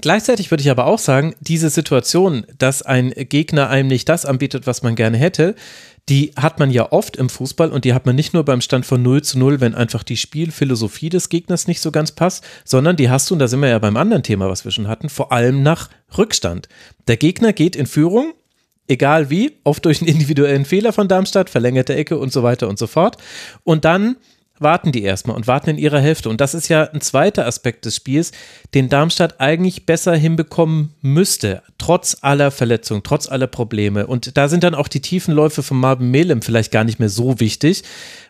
[0.00, 4.66] Gleichzeitig würde ich aber auch sagen, diese Situation, dass ein Gegner einem nicht das anbietet,
[4.66, 5.54] was man gerne hätte,
[6.08, 8.84] die hat man ja oft im Fußball und die hat man nicht nur beim Stand
[8.84, 12.96] von 0 zu 0, wenn einfach die Spielphilosophie des Gegners nicht so ganz passt, sondern
[12.96, 15.08] die hast du, und da sind wir ja beim anderen Thema, was wir schon hatten,
[15.08, 16.68] vor allem nach Rückstand.
[17.08, 18.34] Der Gegner geht in Führung,
[18.86, 22.78] egal wie, oft durch einen individuellen Fehler von Darmstadt, verlängerte Ecke und so weiter und
[22.78, 23.16] so fort.
[23.62, 24.16] Und dann
[24.60, 26.28] warten die erstmal und warten in ihrer Hälfte.
[26.28, 28.30] Und das ist ja ein zweiter Aspekt des Spiels,
[28.72, 34.06] den Darmstadt eigentlich besser hinbekommen müsste, trotz aller Verletzungen, trotz aller Probleme.
[34.06, 37.08] Und da sind dann auch die tiefen Läufe von Marvin Melem vielleicht gar nicht mehr
[37.08, 37.82] so wichtig,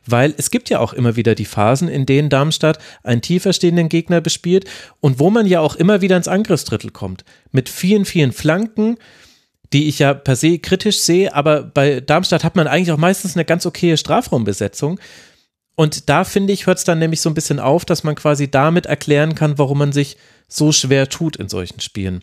[0.06, 3.90] weil es gibt ja auch immer wieder die Phasen, in denen Darmstadt einen tiefer stehenden
[3.90, 4.64] Gegner bespielt
[5.00, 7.24] und wo man ja auch immer wieder ins Angriffsdrittel kommt.
[7.52, 8.96] Mit vielen, vielen Flanken,
[9.74, 13.34] die ich ja per se kritisch sehe, aber bei Darmstadt hat man eigentlich auch meistens
[13.34, 14.98] eine ganz okaye Strafraumbesetzung.
[15.76, 18.50] Und da finde ich, hört es dann nämlich so ein bisschen auf, dass man quasi
[18.50, 20.16] damit erklären kann, warum man sich
[20.48, 22.22] so schwer tut in solchen Spielen.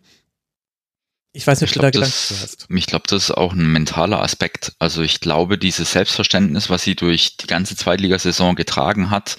[1.34, 2.68] Ich weiß nicht, ob du da Gedanken das, hast.
[2.70, 4.74] Ich glaube, das ist auch ein mentaler Aspekt.
[4.80, 9.38] Also ich glaube, dieses Selbstverständnis, was sie durch die ganze Zweitligasaison getragen hat,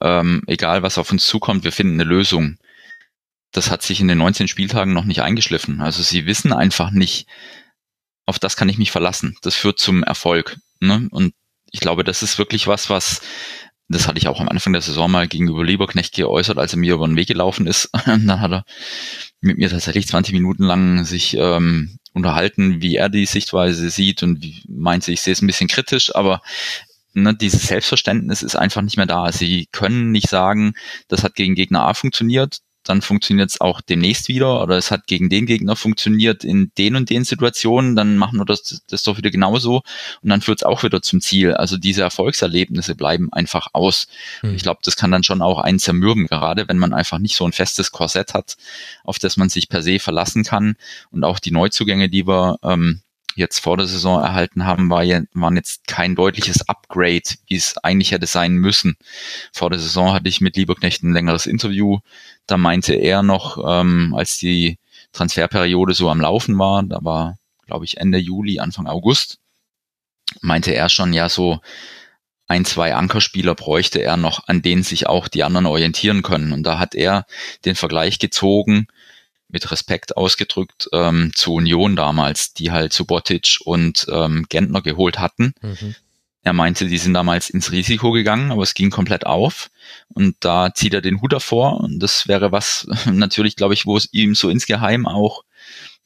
[0.00, 2.58] ähm, egal was auf uns zukommt, wir finden eine Lösung.
[3.50, 5.80] Das hat sich in den 19 Spieltagen noch nicht eingeschliffen.
[5.80, 7.26] Also sie wissen einfach nicht,
[8.26, 9.36] auf das kann ich mich verlassen.
[9.42, 10.56] Das führt zum Erfolg.
[10.80, 11.08] Ne?
[11.10, 11.34] Und
[11.74, 13.20] ich glaube, das ist wirklich was, was
[13.88, 16.94] das hatte ich auch am Anfang der Saison mal gegenüber Lieberknecht geäußert, als er mir
[16.94, 17.90] über den Weg gelaufen ist.
[18.06, 18.64] dann hat er
[19.40, 24.40] mit mir tatsächlich 20 Minuten lang sich ähm, unterhalten, wie er die Sichtweise sieht und
[24.40, 26.42] wie meinte, ich sehe es ein bisschen kritisch, aber
[27.12, 29.32] ne, dieses Selbstverständnis ist einfach nicht mehr da.
[29.32, 30.74] Sie können nicht sagen,
[31.08, 35.06] das hat gegen Gegner A funktioniert, dann funktioniert es auch demnächst wieder oder es hat
[35.06, 39.16] gegen den Gegner funktioniert in den und den Situationen, dann machen wir das, das doch
[39.16, 39.82] wieder genauso
[40.22, 41.54] und dann führt es auch wieder zum Ziel.
[41.54, 44.06] Also diese Erfolgserlebnisse bleiben einfach aus.
[44.42, 44.54] Mhm.
[44.54, 47.46] Ich glaube, das kann dann schon auch einen zermürben, gerade wenn man einfach nicht so
[47.46, 48.56] ein festes Korsett hat,
[49.02, 50.76] auf das man sich per se verlassen kann
[51.10, 53.00] und auch die Neuzugänge, die wir ähm,
[53.34, 57.76] jetzt vor der Saison erhalten haben, war ja, waren jetzt kein deutliches Upgrade, wie es
[57.78, 58.96] eigentlich hätte sein müssen.
[59.52, 61.98] Vor der Saison hatte ich mit Lieberknecht ein längeres Interview.
[62.46, 64.78] Da meinte er noch, ähm, als die
[65.12, 69.38] Transferperiode so am Laufen war, da war, glaube ich, Ende Juli, Anfang August,
[70.40, 71.60] meinte er schon, ja, so
[72.46, 76.52] ein, zwei Ankerspieler bräuchte er noch, an denen sich auch die anderen orientieren können.
[76.52, 77.26] Und da hat er
[77.64, 78.86] den Vergleich gezogen,
[79.48, 85.54] mit Respekt ausgedrückt, ähm, zu Union damals, die halt Subotic und ähm, Gentner geholt hatten.
[85.62, 85.94] Mhm.
[86.44, 89.70] Er meinte, die sind damals ins Risiko gegangen, aber es ging komplett auf.
[90.08, 91.80] Und da zieht er den Hut davor.
[91.80, 95.42] Und das wäre was natürlich, glaube ich, wo es ihm so insgeheim auch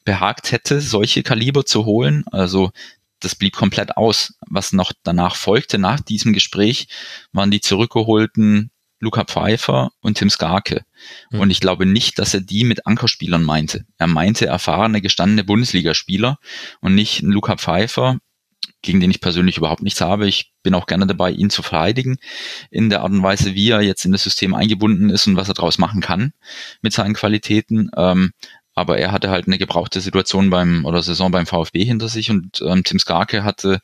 [0.05, 2.23] behagt hätte, solche Kaliber zu holen.
[2.31, 2.71] Also
[3.19, 4.33] das blieb komplett aus.
[4.47, 6.87] Was noch danach folgte, nach diesem Gespräch,
[7.33, 8.71] waren die zurückgeholten
[9.01, 10.83] Luca Pfeiffer und Tim Skarke.
[11.31, 11.39] Mhm.
[11.41, 13.85] Und ich glaube nicht, dass er die mit Ankerspielern meinte.
[13.97, 16.37] Er meinte erfahrene, gestandene Bundesligaspieler
[16.79, 18.19] und nicht Luca Pfeiffer,
[18.81, 20.27] gegen den ich persönlich überhaupt nichts habe.
[20.27, 22.17] Ich bin auch gerne dabei, ihn zu verteidigen
[22.69, 25.49] in der Art und Weise, wie er jetzt in das System eingebunden ist und was
[25.49, 26.33] er daraus machen kann
[26.81, 27.89] mit seinen Qualitäten.
[27.95, 28.31] Ähm,
[28.79, 32.61] aber er hatte halt eine gebrauchte Situation beim oder Saison beim VfB hinter sich und
[32.65, 33.81] ähm, Tim Skarke hatte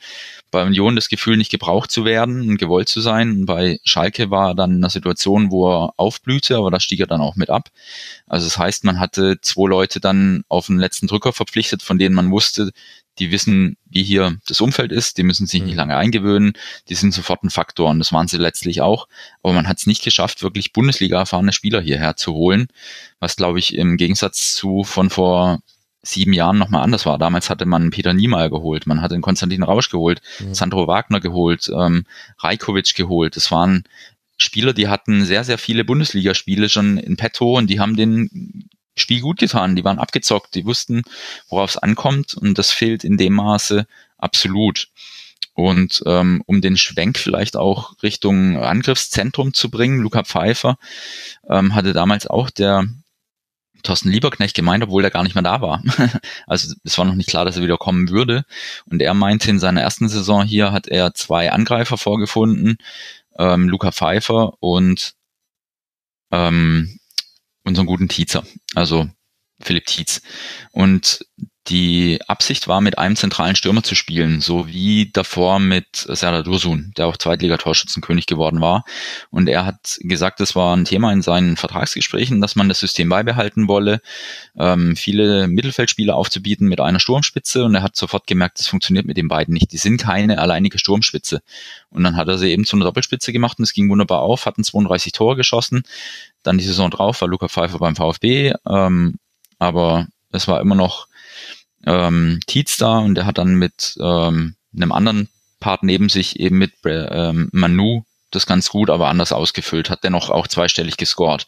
[0.52, 3.32] bei Union das Gefühl, nicht gebraucht zu werden und gewollt zu sein.
[3.32, 7.02] Und bei Schalke war er dann in einer Situation, wo er aufblühte, aber da stieg
[7.02, 7.72] er dann auch mit ab.
[8.26, 12.16] Also das heißt, man hatte zwei Leute dann auf den letzten Drücker verpflichtet, von denen
[12.16, 12.72] man wusste,
[13.20, 15.78] die wissen, wie hier das Umfeld ist, die müssen sich nicht mhm.
[15.78, 16.54] lange eingewöhnen,
[16.90, 19.08] die sind sofort ein Faktor und das waren sie letztlich auch.
[19.42, 22.68] Aber man hat es nicht geschafft, wirklich Bundesliga erfahrene Spieler hierher zu holen,
[23.20, 25.60] was glaube ich im Gegensatz zu von vor
[26.02, 27.18] sieben Jahren nochmal anders war.
[27.18, 30.54] Damals hatte man Peter Niemeyer geholt, man hatte den Konstantin Rausch geholt, mhm.
[30.54, 32.06] Sandro Wagner geholt, ähm,
[32.40, 33.36] Rajkovic geholt.
[33.36, 33.86] Das waren
[34.38, 39.22] Spieler, die hatten sehr, sehr viele Bundesligaspiele schon in petto und die haben den Spiel
[39.22, 39.76] gut getan.
[39.76, 41.04] Die waren abgezockt, die wussten,
[41.50, 44.90] worauf es ankommt und das fehlt in dem Maße absolut.
[45.54, 50.78] Und ähm, um den Schwenk vielleicht auch Richtung Angriffszentrum zu bringen, Luca Pfeiffer
[51.50, 52.86] ähm, hatte damals auch der
[53.86, 55.82] Thorsten Lieberknecht gemeint, obwohl er gar nicht mehr da war.
[56.48, 58.44] also es war noch nicht klar, dass er wieder kommen würde.
[58.86, 62.78] Und er meinte, in seiner ersten Saison hier hat er zwei Angreifer vorgefunden,
[63.38, 65.14] ähm, Luca Pfeiffer und
[66.32, 67.00] ähm,
[67.66, 69.10] unseren guten Tietzer, also
[69.60, 70.22] Philipp Tietz.
[70.72, 71.26] Und
[71.68, 76.94] die Absicht war, mit einem zentralen Stürmer zu spielen, so wie davor mit Serdar Dursun,
[76.96, 78.86] der auch Zweitligatorschützenkönig geworden war.
[79.32, 83.10] Und er hat gesagt, das war ein Thema in seinen Vertragsgesprächen, dass man das System
[83.10, 84.02] beibehalten wolle,
[84.58, 87.66] ähm, viele Mittelfeldspieler aufzubieten mit einer Sturmspitze.
[87.66, 89.72] Und er hat sofort gemerkt, das funktioniert mit den beiden nicht.
[89.72, 91.42] Die sind keine alleinige Sturmspitze.
[91.90, 94.46] Und dann hat er sie eben zu einer Doppelspitze gemacht und es ging wunderbar auf,
[94.46, 95.84] hatten 32 Tore geschossen.
[96.44, 99.16] Dann die Saison drauf war Luca Pfeiffer beim VfB, ähm,
[99.58, 101.08] aber es war immer noch
[101.86, 106.58] ähm, Tietz da und der hat dann mit ähm, einem anderen Part neben sich eben
[106.58, 111.48] mit ähm, Manu das ganz gut, aber anders ausgefüllt, hat dennoch auch zweistellig gescored.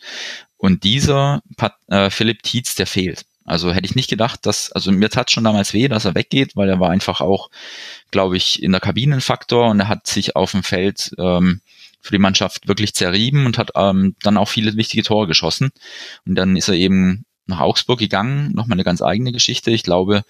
[0.58, 3.26] Und dieser Pat, äh, Philipp Tietz, der fehlt.
[3.45, 6.56] Also hätte ich nicht gedacht, dass, also mir tat schon damals weh, dass er weggeht,
[6.56, 7.50] weil er war einfach auch,
[8.12, 11.62] glaube ich, in der Kabine ein Faktor und er hat sich auf dem Feld ähm,
[12.02, 15.71] für die Mannschaft wirklich zerrieben und hat ähm, dann auch viele wichtige Tore geschossen.
[16.26, 19.72] Und dann ist er eben nach Augsburg gegangen, nochmal eine ganz eigene Geschichte.
[19.72, 20.24] Ich glaube,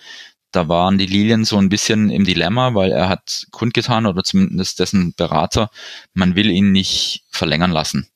[0.52, 4.80] da waren die Lilien so ein bisschen im Dilemma, weil er hat kundgetan oder zumindest
[4.80, 5.70] dessen Berater,
[6.14, 8.08] man will ihn nicht verlängern lassen.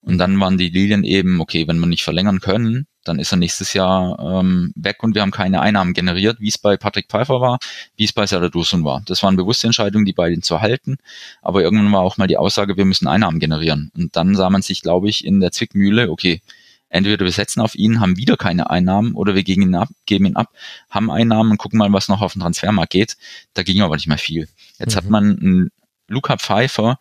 [0.00, 3.38] Und dann waren die Lilien eben, okay, wenn wir nicht verlängern können, dann ist er
[3.38, 7.40] nächstes Jahr ähm, weg und wir haben keine Einnahmen generiert, wie es bei Patrick Pfeiffer
[7.40, 7.58] war,
[7.96, 9.02] wie es bei Serdar Dursun war.
[9.06, 10.98] Das waren bewusste Entscheidungen, die beiden zu halten,
[11.42, 13.90] aber irgendwann war auch mal die Aussage, wir müssen Einnahmen generieren.
[13.96, 16.42] Und dann sah man sich, glaube ich, in der Zwickmühle, okay,
[16.88, 20.26] entweder wir setzen auf ihn, haben wieder keine Einnahmen oder wir geben ihn ab, geben
[20.26, 20.52] ihn ab,
[20.90, 23.16] haben Einnahmen und gucken mal, was noch auf dem Transfermarkt geht.
[23.54, 24.48] Da ging aber nicht mehr viel.
[24.78, 24.96] Jetzt mhm.
[24.96, 25.70] hat man einen
[26.08, 26.98] Luca Pfeiffer,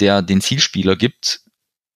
[0.00, 1.40] der den Zielspieler gibt,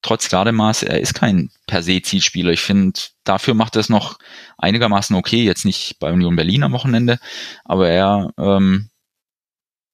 [0.02, 2.52] trotz Gardemaß, er ist kein per se Zielspieler.
[2.52, 4.18] Ich finde, dafür macht er es noch
[4.56, 5.42] einigermaßen okay.
[5.44, 7.18] Jetzt nicht bei Union Berlin am Wochenende,
[7.64, 8.90] aber er ähm,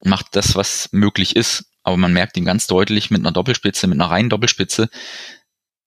[0.03, 1.66] macht das, was möglich ist.
[1.83, 4.88] Aber man merkt ihn ganz deutlich mit einer Doppelspitze, mit einer reinen Doppelspitze,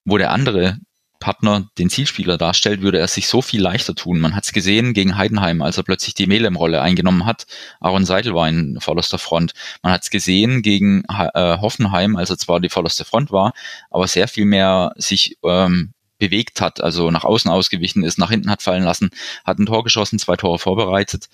[0.06, 0.78] wo der andere
[1.20, 4.20] Partner den Zielspieler darstellt, würde er sich so viel leichter tun.
[4.20, 7.46] Man hat es gesehen gegen Heidenheim, als er plötzlich die Melem-Rolle eingenommen hat.
[7.80, 9.54] Aaron Seidel war in vorderster Front.
[9.84, 13.54] Man hat es gesehen gegen äh, Hoffenheim, als er zwar die vorderste Front war,
[13.90, 18.50] aber sehr viel mehr sich ähm, bewegt hat, also nach außen ausgewichen ist, nach hinten
[18.50, 19.12] hat fallen lassen,
[19.46, 21.30] hat ein Tor geschossen, zwei Tore vorbereitet.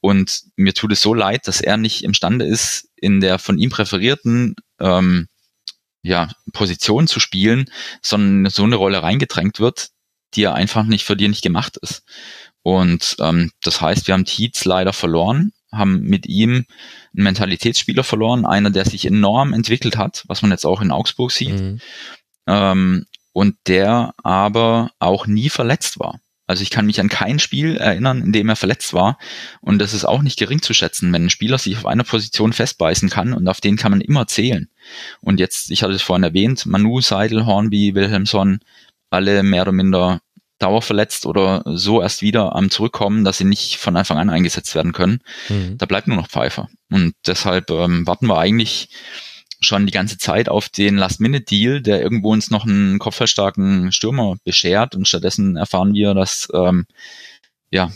[0.00, 3.70] Und mir tut es so leid, dass er nicht imstande ist, in der von ihm
[3.70, 5.28] präferierten ähm,
[6.06, 7.66] ja, Position zu spielen,
[8.00, 9.88] sondern so eine Rolle reingedrängt wird,
[10.34, 12.04] die ja einfach nicht für dir nicht gemacht ist.
[12.62, 16.64] Und ähm, das heißt, wir haben Tietz leider verloren, haben mit ihm
[17.14, 21.32] einen Mentalitätsspieler verloren, einer, der sich enorm entwickelt hat, was man jetzt auch in Augsburg
[21.32, 21.80] sieht, mhm.
[22.46, 26.20] ähm, und der aber auch nie verletzt war.
[26.46, 29.18] Also ich kann mich an kein Spiel erinnern, in dem er verletzt war.
[29.60, 32.52] Und das ist auch nicht gering zu schätzen, wenn ein Spieler sich auf einer Position
[32.52, 34.68] festbeißen kann und auf den kann man immer zählen.
[35.20, 38.60] Und jetzt, ich hatte es vorhin erwähnt, Manu, Seidel, Hornby, Wilhelmsson,
[39.10, 40.20] alle mehr oder minder
[40.58, 44.92] dauerverletzt oder so erst wieder am Zurückkommen, dass sie nicht von Anfang an eingesetzt werden
[44.92, 45.20] können.
[45.48, 45.76] Mhm.
[45.78, 46.68] Da bleibt nur noch Pfeifer.
[46.90, 48.88] Und deshalb ähm, warten wir eigentlich
[49.60, 54.94] schon die ganze Zeit auf den Last-Minute-Deal, der irgendwo uns noch einen kopfballstarken Stürmer beschert
[54.94, 56.86] und stattdessen erfahren wir, dass ähm,
[57.70, 57.90] ja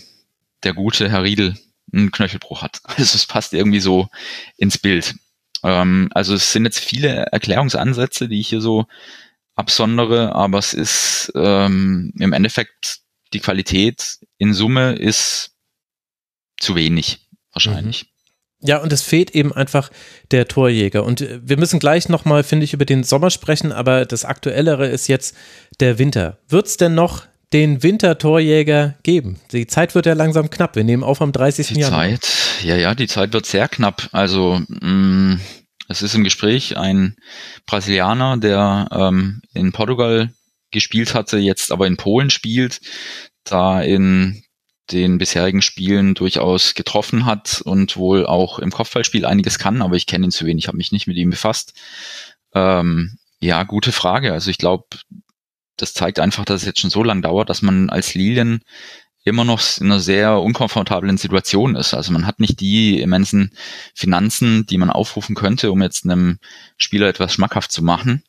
[0.62, 1.56] der gute Herr Riedel
[1.92, 2.80] einen Knöchelbruch hat.
[2.84, 4.08] Also es passt irgendwie so
[4.56, 5.14] ins Bild.
[5.62, 8.86] Ähm, also es sind jetzt viele Erklärungsansätze, die ich hier so
[9.54, 13.00] absondere, aber es ist ähm, im Endeffekt
[13.32, 15.54] die Qualität in Summe ist
[16.58, 18.09] zu wenig wahrscheinlich.
[18.62, 19.90] Ja, und es fehlt eben einfach
[20.30, 21.04] der Torjäger.
[21.04, 24.86] Und äh, wir müssen gleich nochmal, finde ich, über den Sommer sprechen, aber das Aktuellere
[24.86, 25.34] ist jetzt
[25.80, 26.38] der Winter.
[26.48, 29.40] Wird es denn noch den Wintertorjäger geben?
[29.52, 30.76] Die Zeit wird ja langsam knapp.
[30.76, 31.68] Wir nehmen auf am 30.
[31.68, 32.00] Die Januar.
[32.00, 32.28] Zeit,
[32.62, 34.08] ja, ja, die Zeit wird sehr knapp.
[34.12, 35.38] Also mh,
[35.88, 37.16] es ist im Gespräch ein
[37.66, 40.30] Brasilianer, der ähm, in Portugal
[40.70, 42.80] gespielt hatte, jetzt aber in Polen spielt,
[43.42, 44.44] da in
[44.90, 50.06] den bisherigen Spielen durchaus getroffen hat und wohl auch im Kopfballspiel einiges kann, aber ich
[50.06, 51.74] kenne ihn zu wenig, habe mich nicht mit ihm befasst.
[52.54, 54.32] Ähm, ja, gute Frage.
[54.32, 54.84] Also ich glaube,
[55.76, 58.62] das zeigt einfach, dass es jetzt schon so lange dauert, dass man als Lilien
[59.24, 61.94] immer noch in einer sehr unkomfortablen Situation ist.
[61.94, 63.52] Also man hat nicht die immensen
[63.94, 66.38] Finanzen, die man aufrufen könnte, um jetzt einem
[66.76, 68.22] Spieler etwas schmackhaft zu machen.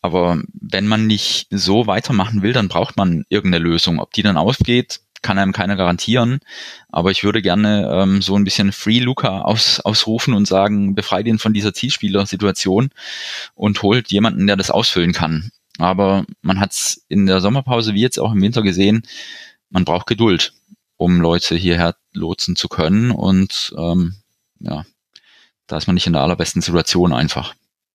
[0.00, 4.00] Aber wenn man nicht so weitermachen will, dann braucht man irgendeine Lösung.
[4.00, 6.40] Ob die dann ausgeht, kann einem keiner garantieren.
[6.90, 11.26] Aber ich würde gerne ähm, so ein bisschen Free Luca aus, ausrufen und sagen, befreit
[11.26, 12.90] ihn von dieser Zielspieler-Situation
[13.54, 15.50] und holt jemanden, der das ausfüllen kann.
[15.78, 19.02] Aber man hat es in der Sommerpause wie jetzt auch im Winter gesehen,
[19.70, 20.52] man braucht Geduld,
[20.96, 23.10] um Leute hierher lotsen zu können.
[23.10, 24.16] Und ähm,
[24.60, 24.84] ja,
[25.66, 27.54] da ist man nicht in der allerbesten Situation einfach.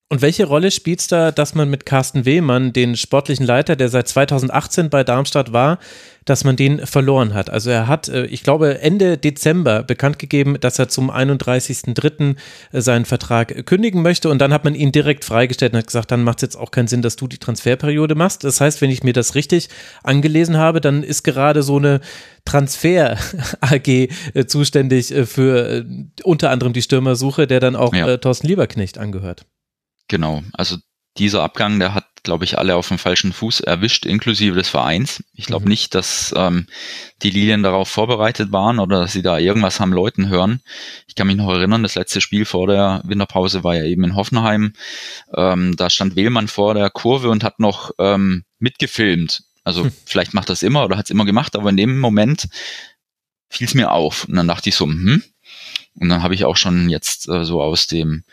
[0.10, 3.90] Und welche Rolle spielt es da, dass man mit Carsten Wehmann, den sportlichen Leiter, der
[3.90, 5.80] seit 2018 bei Darmstadt war,
[6.24, 7.50] dass man den verloren hat?
[7.50, 12.38] Also er hat, äh, ich glaube, Ende Dezember bekannt gegeben, dass er zum 31.03.
[12.72, 16.10] Äh, seinen Vertrag kündigen möchte und dann hat man ihn direkt freigestellt und hat gesagt,
[16.10, 18.46] dann macht es jetzt auch keinen Sinn, dass du die Transferperiode machst.
[18.46, 19.68] Das heißt, wenn ich mir das richtig
[20.04, 22.00] angelesen habe, dann ist gerade so eine
[22.46, 23.18] Transfer
[23.60, 24.08] AG äh,
[24.46, 25.86] zuständig für
[26.24, 28.16] unter anderem die Stürmersuche, der dann auch ja.
[28.16, 29.46] Thorsten Lieberknecht angehört.
[30.08, 30.78] Genau, also
[31.18, 35.24] dieser Abgang, der hat, glaube ich, alle auf dem falschen Fuß erwischt, inklusive des Vereins.
[35.34, 35.70] Ich glaube mhm.
[35.70, 36.68] nicht, dass ähm,
[37.24, 40.62] die Lilien darauf vorbereitet waren oder dass sie da irgendwas haben Leuten hören.
[41.08, 44.16] Ich kann mich noch erinnern, das letzte Spiel vor der Winterpause war ja eben in
[44.16, 44.74] Hoffenheim.
[45.36, 49.44] Ähm, da stand Wählmann vor der Kurve und hat noch ähm, mitgefilmt.
[49.64, 49.92] Also hm.
[50.06, 52.48] vielleicht macht das immer oder hat es immer gemacht, aber in dem Moment
[53.50, 54.26] fiel es mir auf.
[54.26, 55.24] Und dann dachte ich so, hm.
[56.00, 58.24] Und dann habe ich auch schon jetzt äh, so aus dem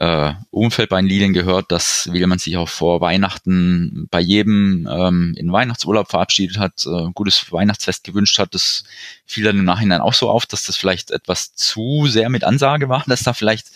[0.00, 5.34] äh, Umfeld bei den Lilien gehört, dass Wielemann sich auch vor Weihnachten bei jedem ähm,
[5.36, 8.54] in Weihnachtsurlaub verabschiedet hat, äh, gutes Weihnachtsfest gewünscht hat.
[8.54, 8.84] Das
[9.26, 12.88] fiel dann im Nachhinein auch so auf, dass das vielleicht etwas zu sehr mit Ansage
[12.88, 13.66] war, dass da vielleicht,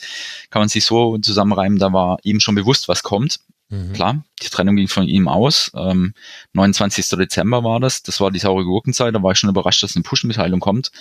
[0.50, 3.40] kann man sich so zusammenreimen, da war ihm schon bewusst, was kommt.
[3.72, 3.94] Mhm.
[3.94, 5.72] Klar, die Trennung ging von ihm aus.
[5.74, 6.12] Ähm,
[6.52, 7.08] 29.
[7.08, 8.02] Dezember war das.
[8.02, 9.14] Das war die saure Gurkenzeit.
[9.14, 10.92] Da war ich schon überrascht, dass eine Push-Mitteilung kommt.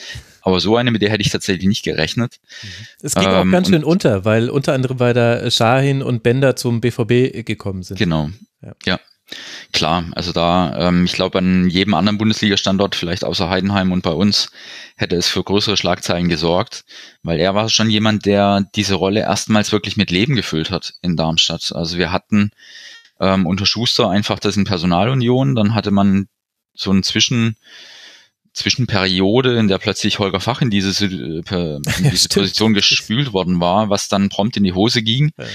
[0.41, 2.39] Aber so eine, mit der hätte ich tatsächlich nicht gerechnet.
[2.63, 2.67] Mhm.
[3.01, 6.55] Es ging ähm, auch ganz schön unter, weil unter anderem bei der Shahin und Bender
[6.55, 7.97] zum BVB gekommen sind.
[7.97, 8.30] Genau.
[8.61, 8.74] ja.
[8.86, 8.99] ja.
[9.74, 14.11] Klar, also da, ähm, ich glaube, an jedem anderen Bundesliga-Standort, vielleicht außer Heidenheim und bei
[14.11, 14.51] uns,
[14.97, 16.84] hätte es für größere Schlagzeilen gesorgt,
[17.24, 21.15] weil er war schon jemand, der diese Rolle erstmals wirklich mit Leben gefüllt hat in
[21.15, 21.72] Darmstadt.
[21.74, 22.51] Also wir hatten
[23.19, 26.28] ähm, unter Schuster einfach das in Personalunion, dann hatte man
[26.74, 27.55] so ein Zwischen,
[28.53, 33.59] Zwischenperiode, in der plötzlich Holger Fach in diese, äh, in diese ja, Position gespült worden
[33.59, 35.32] war, was dann prompt in die Hose ging.
[35.38, 35.45] Ja.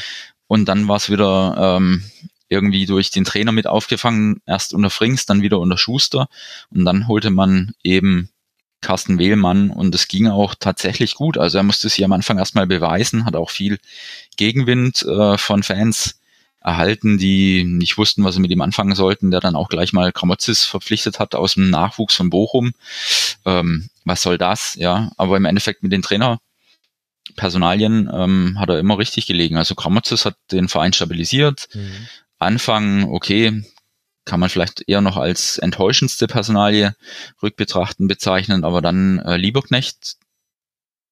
[0.48, 2.04] Und dann war es wieder ähm,
[2.48, 6.28] irgendwie durch den Trainer mit aufgefangen, erst unter Frings, dann wieder unter Schuster
[6.70, 8.30] und dann holte man eben
[8.80, 11.38] Carsten Wehlmann und es ging auch tatsächlich gut.
[11.38, 13.78] Also er musste sich am Anfang erstmal beweisen, hat auch viel
[14.36, 16.20] Gegenwind äh, von Fans
[16.60, 20.12] erhalten, die nicht wussten, was sie mit ihm anfangen sollten, der dann auch gleich mal
[20.12, 22.72] Kramotzis verpflichtet hat aus dem Nachwuchs von Bochum.
[23.44, 24.74] Ähm, was soll das?
[24.74, 26.40] Ja, aber im Endeffekt mit den Trainer
[27.36, 29.56] Personalien ähm, hat er immer richtig gelegen.
[29.56, 32.08] Also Kramotzis hat den Verein stabilisiert, mhm.
[32.38, 33.62] Anfang, okay,
[34.24, 36.94] kann man vielleicht eher noch als enttäuschendste Personalie
[37.42, 40.16] rückbetrachten bezeichnen, aber dann äh, Lieberknecht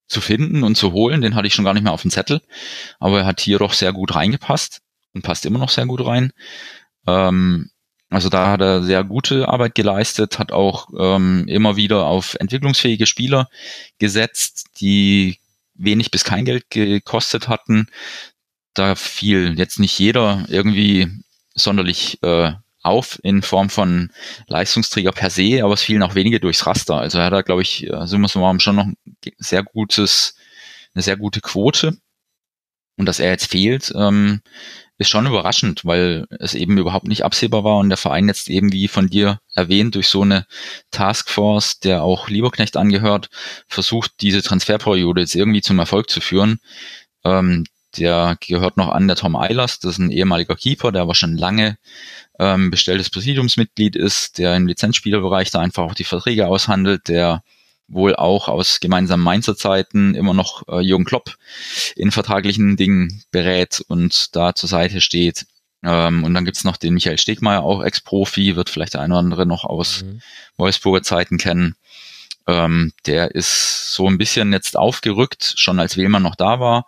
[0.07, 2.43] zu finden und zu holen, den hatte ich schon gar nicht mehr auf dem Zettel,
[2.99, 4.83] aber er hat hier doch sehr gut reingepasst
[5.15, 6.33] und passt immer noch sehr gut rein.
[7.07, 7.71] Ähm,
[8.11, 13.07] also da hat er sehr gute Arbeit geleistet, hat auch ähm, immer wieder auf entwicklungsfähige
[13.07, 13.49] Spieler
[13.99, 15.39] gesetzt, die
[15.75, 17.89] wenig bis kein Geld gekostet hatten,
[18.75, 21.09] da fiel jetzt nicht jeder irgendwie
[21.55, 22.53] sonderlich äh,
[22.83, 24.11] auf in Form von
[24.47, 26.99] Leistungsträger per se, aber es fielen auch wenige durchs Raster.
[26.99, 28.97] Also er hat da, glaube ich, also muss man schon noch ein
[29.39, 30.37] sehr gutes,
[30.95, 31.97] eine sehr gute Quote.
[32.97, 34.41] Und dass er jetzt fehlt, ähm,
[34.99, 38.73] ist schon überraschend, weil es eben überhaupt nicht absehbar war und der Verein jetzt eben,
[38.73, 40.47] wie von dir erwähnt, durch so eine
[40.93, 43.29] Taskforce, der auch Lieberknecht angehört,
[43.67, 46.59] versucht, diese Transferperiode jetzt irgendwie zum Erfolg zu führen.
[47.25, 47.65] Ähm,
[47.99, 51.37] der gehört noch an der Tom Eilers, das ist ein ehemaliger Keeper, der aber schon
[51.37, 51.79] lange
[52.39, 57.43] ähm, bestelltes Präsidiumsmitglied ist, der im Lizenzspielerbereich da einfach auch die Verträge aushandelt, der
[57.87, 61.37] wohl auch aus gemeinsamen Mainzer Zeiten immer noch äh, Jürgen Klopp
[61.97, 65.47] in vertraglichen Dingen berät und da zur Seite steht.
[65.83, 69.21] Ähm, und dann gibt's noch den Michael Stegmeier, auch Ex-Profi, wird vielleicht der eine oder
[69.21, 70.23] andere noch aus mhm.
[70.57, 71.77] Wolfsburger Zeiten kennen.
[72.47, 76.87] Ähm, der ist so ein bisschen jetzt aufgerückt, schon als Wählmann noch da war.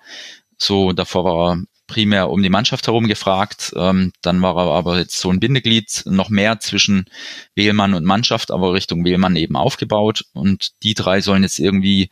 [0.59, 3.73] So davor war er primär um die Mannschaft herum gefragt.
[3.77, 7.07] Ähm, dann war er aber jetzt so ein Bindeglied, noch mehr zwischen
[7.55, 10.25] Wählmann und Mannschaft, aber Richtung Wählmann eben aufgebaut.
[10.33, 12.11] Und die drei sollen jetzt irgendwie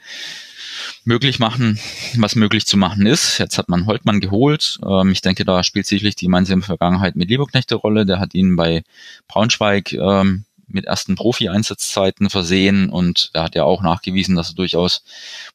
[1.05, 1.79] möglich machen,
[2.17, 3.39] was möglich zu machen ist.
[3.39, 4.79] Jetzt hat man Holtmann geholt.
[4.87, 8.07] Ähm, ich denke, da spielt sicherlich die gemeinsame Vergangenheit mit Lieberknecht eine Rolle.
[8.07, 8.85] Der hat ihn bei
[9.29, 15.05] Braunschweig ähm, mit ersten Profi-Einsatzzeiten versehen und er hat ja auch nachgewiesen, dass er durchaus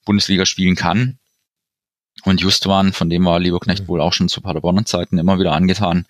[0.05, 1.17] Bundesliga spielen kann.
[2.23, 3.87] Und Justwan, von dem war Lieberknecht mhm.
[3.87, 6.05] wohl auch schon zu Paderborner Zeiten immer wieder angetan.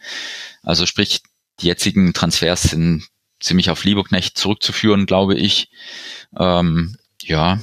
[0.63, 1.21] Also sprich,
[1.61, 3.07] die jetzigen Transfers sind
[3.39, 5.69] ziemlich auf Lieberknecht zurückzuführen, glaube ich.
[6.37, 7.59] Ähm, ja,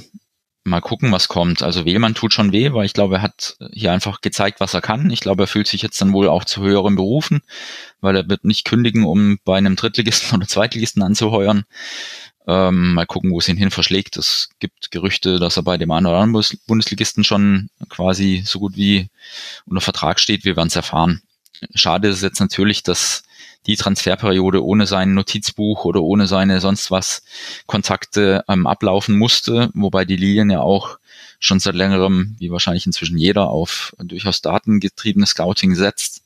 [0.67, 1.63] mal gucken, was kommt.
[1.63, 4.81] Also Wehmann tut schon weh, weil ich glaube, er hat hier einfach gezeigt, was er
[4.81, 5.09] kann.
[5.09, 7.41] Ich glaube, er fühlt sich jetzt dann wohl auch zu höheren Berufen,
[8.01, 11.65] weil er wird nicht kündigen, um bei einem Drittligisten oder Zweitligisten anzuheuern.
[12.47, 14.15] Ähm, mal gucken, wo es ihn hin verschlägt.
[14.15, 18.77] Es gibt Gerüchte, dass er bei dem einen oder anderen Bundesligisten schon quasi so gut
[18.77, 19.09] wie
[19.65, 20.45] unter Vertrag steht.
[20.45, 21.21] Wir werden es erfahren.
[21.75, 23.23] Schade ist jetzt natürlich, dass
[23.65, 27.23] die Transferperiode ohne sein Notizbuch oder ohne seine sonst was
[27.65, 30.99] Kontakte ähm, ablaufen musste, wobei die Lilien ja auch
[31.39, 36.21] schon seit längerem, wie wahrscheinlich inzwischen jeder, auf durchaus datengetriebenes Scouting setzt.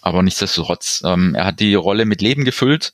[0.00, 2.92] Aber nichtsdestotrotz, ähm, er hat die Rolle mit Leben gefüllt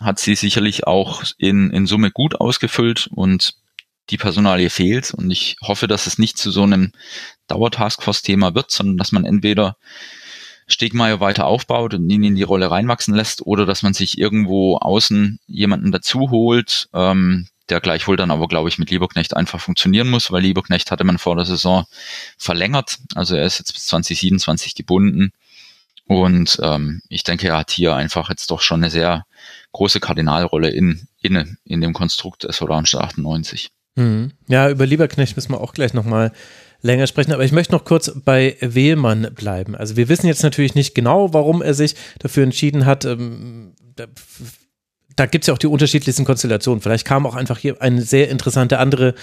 [0.00, 3.54] hat sie sicherlich auch in, in Summe gut ausgefüllt und
[4.10, 5.12] die Personalie fehlt.
[5.14, 6.92] Und ich hoffe, dass es nicht zu so einem
[7.48, 9.76] Dauertaskforce-Thema wird, sondern dass man entweder
[10.66, 14.76] Stegmeier weiter aufbaut und ihn in die Rolle reinwachsen lässt oder dass man sich irgendwo
[14.78, 20.10] außen jemanden dazu holt, ähm, der gleichwohl dann aber, glaube ich, mit Lieberknecht einfach funktionieren
[20.10, 21.86] muss, weil Lieberknecht hatte man vor der Saison
[22.36, 22.98] verlängert.
[23.14, 25.32] Also er ist jetzt bis 2027 gebunden.
[26.06, 29.24] Und ähm, ich denke, er hat hier einfach jetzt doch schon eine sehr
[29.74, 33.68] große Kardinalrolle in, in, in dem Konstrukt des Orange 98.
[33.96, 34.32] Mhm.
[34.48, 36.32] Ja, über Lieberknecht müssen wir auch gleich nochmal
[36.80, 39.74] länger sprechen, aber ich möchte noch kurz bei Wählmann bleiben.
[39.74, 43.04] Also wir wissen jetzt natürlich nicht genau, warum er sich dafür entschieden hat.
[43.04, 44.06] Ähm, da,
[45.16, 46.82] da gibt es ja auch die unterschiedlichsten Konstellationen.
[46.82, 49.14] Vielleicht kam auch einfach hier eine sehr interessante andere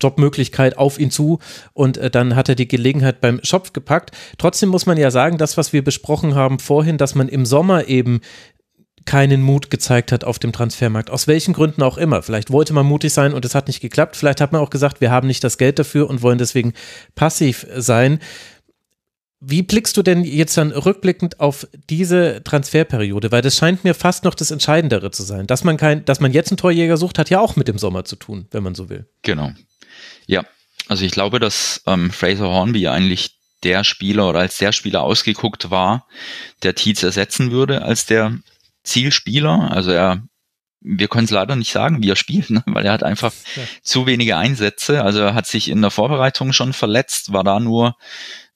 [0.00, 1.40] Jobmöglichkeit auf ihn zu
[1.72, 4.12] und äh, dann hat er die Gelegenheit beim Schopf gepackt.
[4.38, 7.86] Trotzdem muss man ja sagen, das, was wir besprochen haben vorhin, dass man im Sommer
[7.88, 8.20] eben
[9.06, 11.10] keinen Mut gezeigt hat auf dem Transfermarkt.
[11.10, 12.22] Aus welchen Gründen auch immer.
[12.22, 14.16] Vielleicht wollte man mutig sein und es hat nicht geklappt.
[14.16, 16.74] Vielleicht hat man auch gesagt, wir haben nicht das Geld dafür und wollen deswegen
[17.14, 18.20] passiv sein.
[19.42, 23.32] Wie blickst du denn jetzt dann rückblickend auf diese Transferperiode?
[23.32, 25.46] Weil das scheint mir fast noch das Entscheidendere zu sein.
[25.46, 28.04] Dass man kein, dass man jetzt einen Torjäger sucht, hat ja auch mit dem Sommer
[28.04, 29.08] zu tun, wenn man so will.
[29.22, 29.52] Genau.
[30.26, 30.44] Ja,
[30.88, 35.70] also ich glaube, dass ähm, Fraser Hornby eigentlich der Spieler oder als der Spieler ausgeguckt
[35.70, 36.06] war,
[36.62, 38.38] der Tietz ersetzen würde als der
[38.82, 39.70] Zielspieler.
[39.70, 40.22] Also er,
[40.80, 42.62] wir können es leider nicht sagen, wie er spielt, ne?
[42.66, 43.62] weil er hat einfach ja.
[43.82, 45.02] zu wenige Einsätze.
[45.04, 47.96] Also er hat sich in der Vorbereitung schon verletzt, war da nur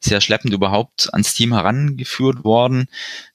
[0.01, 2.87] sehr schleppend überhaupt ans Team herangeführt worden.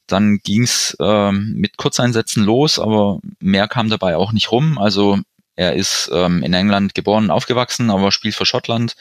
[0.07, 4.77] Dann ging's ähm, mit Kurzeinsätzen los, aber mehr kam dabei auch nicht rum.
[4.77, 5.19] Also
[5.55, 8.95] er ist ähm, in England geboren und aufgewachsen, aber spielt für Schottland.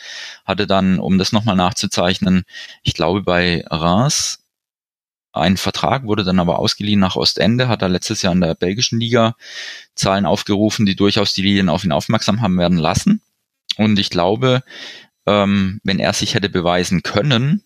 [0.45, 2.43] Hatte dann, um das nochmal nachzuzeichnen,
[2.82, 4.41] ich glaube bei Reims
[5.39, 9.01] ein Vertrag, wurde dann aber ausgeliehen nach Ostende, hat er letztes Jahr in der belgischen
[9.01, 9.36] Liga
[9.95, 13.20] Zahlen aufgerufen, die durchaus die Lilien auf ihn aufmerksam haben werden lassen.
[13.76, 14.62] Und ich glaube,
[15.26, 17.62] ähm, wenn er sich hätte beweisen können,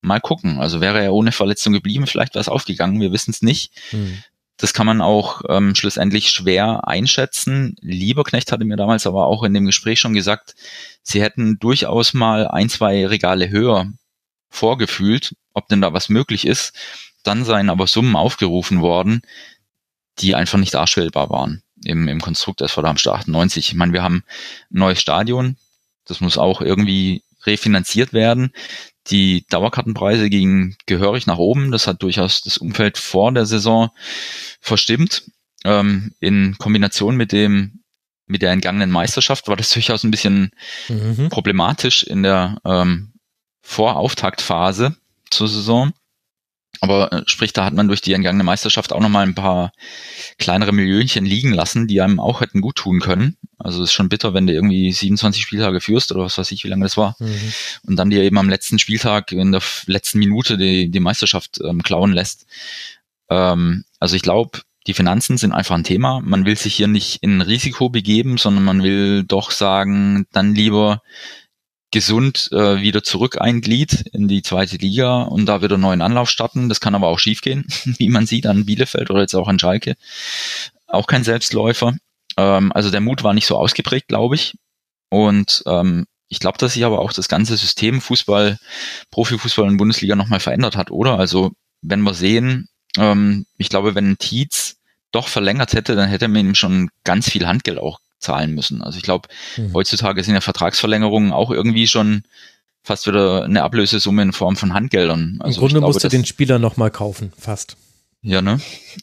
[0.00, 0.58] mal gucken.
[0.58, 3.72] Also wäre er ohne Verletzung geblieben, vielleicht wäre es aufgegangen, wir wissen es nicht.
[3.90, 4.22] Hm.
[4.56, 7.76] Das kann man auch ähm, schlussendlich schwer einschätzen.
[7.80, 10.56] Lieberknecht hatte mir damals aber auch in dem Gespräch schon gesagt,
[11.02, 13.86] sie hätten durchaus mal ein, zwei Regale höher
[14.50, 16.72] vorgefühlt, ob denn da was möglich ist.
[17.28, 19.20] Dann seien aber Summen aufgerufen worden,
[20.18, 23.68] die einfach nicht darstellbar waren im, im Konstrukt SV Darmstadt 98.
[23.68, 24.24] Ich meine, wir haben
[24.70, 25.58] ein neues Stadion,
[26.06, 28.54] das muss auch irgendwie refinanziert werden.
[29.08, 31.70] Die Dauerkartenpreise gingen gehörig nach oben.
[31.70, 33.90] Das hat durchaus das Umfeld vor der Saison
[34.60, 35.30] verstimmt.
[35.64, 37.82] Ähm, in Kombination mit dem
[38.26, 40.50] mit der entgangenen Meisterschaft war das durchaus ein bisschen
[40.88, 41.28] mhm.
[41.28, 43.12] problematisch in der ähm,
[43.60, 44.96] Vorauftaktphase
[45.30, 45.92] zur Saison.
[46.80, 49.72] Aber äh, sprich, da hat man durch die entgangene Meisterschaft auch nochmal ein paar
[50.38, 53.36] kleinere Millionchen liegen lassen, die einem auch hätten gut tun können.
[53.58, 56.64] Also es ist schon bitter, wenn du irgendwie 27 Spieltage führst oder was weiß ich,
[56.64, 57.16] wie lange das war.
[57.18, 57.52] Mhm.
[57.86, 61.82] Und dann dir eben am letzten Spieltag in der letzten Minute die, die Meisterschaft ähm,
[61.82, 62.46] klauen lässt.
[63.28, 66.20] Ähm, also ich glaube, die Finanzen sind einfach ein Thema.
[66.24, 70.54] Man will sich hier nicht in ein Risiko begeben, sondern man will doch sagen, dann
[70.54, 71.02] lieber
[71.90, 76.02] gesund äh, wieder zurück ein Glied in die zweite Liga und da wieder einen neuen
[76.02, 76.68] Anlauf starten.
[76.68, 79.96] Das kann aber auch schiefgehen, wie man sieht an Bielefeld oder jetzt auch an Schalke.
[80.86, 81.94] Auch kein Selbstläufer.
[82.36, 84.54] Ähm, also der Mut war nicht so ausgeprägt, glaube ich.
[85.08, 88.58] Und ähm, ich glaube, dass sich aber auch das ganze System Fußball,
[89.10, 91.18] Profifußball in Bundesliga nochmal verändert hat, oder?
[91.18, 92.68] Also wenn wir sehen,
[92.98, 94.76] ähm, ich glaube, wenn Tietz
[95.10, 98.82] doch verlängert hätte, dann hätte man ihm schon ganz viel Handgeld auch zahlen müssen.
[98.82, 99.72] Also ich glaube, mhm.
[99.74, 102.22] heutzutage sind ja Vertragsverlängerungen auch irgendwie schon
[102.82, 105.38] fast wieder eine Ablösesumme in Form von Handgeldern.
[105.40, 107.76] Also Im Grunde glaube, musst du den Spieler nochmal kaufen, fast.
[108.22, 108.60] Ja, ne?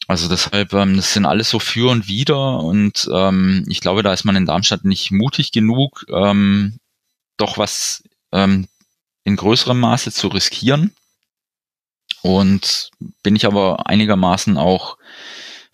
[0.08, 4.12] Also deshalb, ähm, das sind alles so für und wider und ähm, ich glaube, da
[4.12, 6.80] ist man in Darmstadt nicht mutig genug, ähm,
[7.38, 8.04] doch was
[8.34, 8.68] ähm,
[9.24, 10.92] in größerem Maße zu riskieren.
[12.22, 12.90] Und
[13.22, 14.98] bin ich aber einigermaßen auch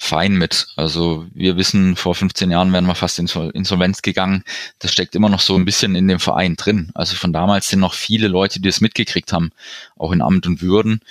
[0.03, 0.67] fein mit.
[0.77, 4.43] Also wir wissen, vor 15 Jahren wären wir fast in Insolvenz gegangen.
[4.79, 6.89] Das steckt immer noch so ein bisschen in dem Verein drin.
[6.95, 9.51] Also von damals sind noch viele Leute, die es mitgekriegt haben,
[9.95, 11.01] auch in Amt und Würden.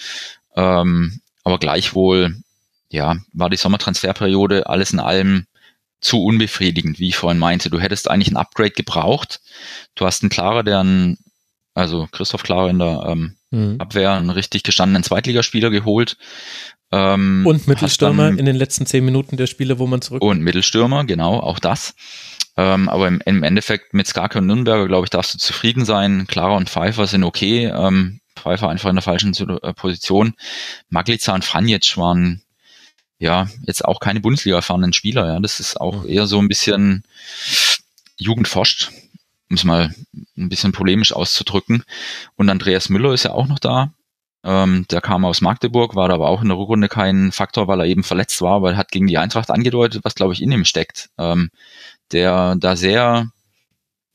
[0.56, 2.34] Ähm, aber gleichwohl,
[2.88, 5.46] ja, war die Sommertransferperiode alles in allem
[6.00, 7.70] zu unbefriedigend, wie ich vorhin meinte.
[7.70, 9.40] Du hättest eigentlich ein Upgrade gebraucht.
[9.94, 11.18] Du hast einen Klarer, der einen,
[11.74, 13.76] also Christoph Klarer in der ähm, mhm.
[13.80, 16.16] Abwehr, einen richtig gestandenen Zweitligaspieler geholt.
[16.92, 20.22] Ähm, und Mittelstürmer dann, in den letzten zehn Minuten der Spiele, wo man zurück.
[20.22, 21.94] Und Mittelstürmer, genau, auch das.
[22.56, 26.26] Ähm, aber im, im, Endeffekt mit Skarke und Nürnberger, glaube ich, darfst du zufrieden sein.
[26.26, 27.66] Clara und Pfeiffer sind okay.
[27.66, 30.34] Ähm, Pfeiffer einfach in der falschen äh, Position.
[30.88, 32.42] Maglica und Franjic waren
[33.18, 35.26] ja jetzt auch keine Bundesliga erfahrenen Spieler.
[35.26, 37.04] Ja, das ist auch eher so ein bisschen
[38.16, 38.90] Jugendforscht,
[39.48, 39.94] um es mal
[40.36, 41.84] ein bisschen polemisch auszudrücken.
[42.36, 43.92] Und Andreas Müller ist ja auch noch da.
[44.42, 47.80] Ähm, der kam aus Magdeburg, war da aber auch in der Rückrunde kein Faktor, weil
[47.80, 50.52] er eben verletzt war, weil er hat gegen die Eintracht angedeutet, was glaube ich in
[50.52, 51.10] ihm steckt.
[51.18, 51.50] Ähm,
[52.12, 53.30] der da sehr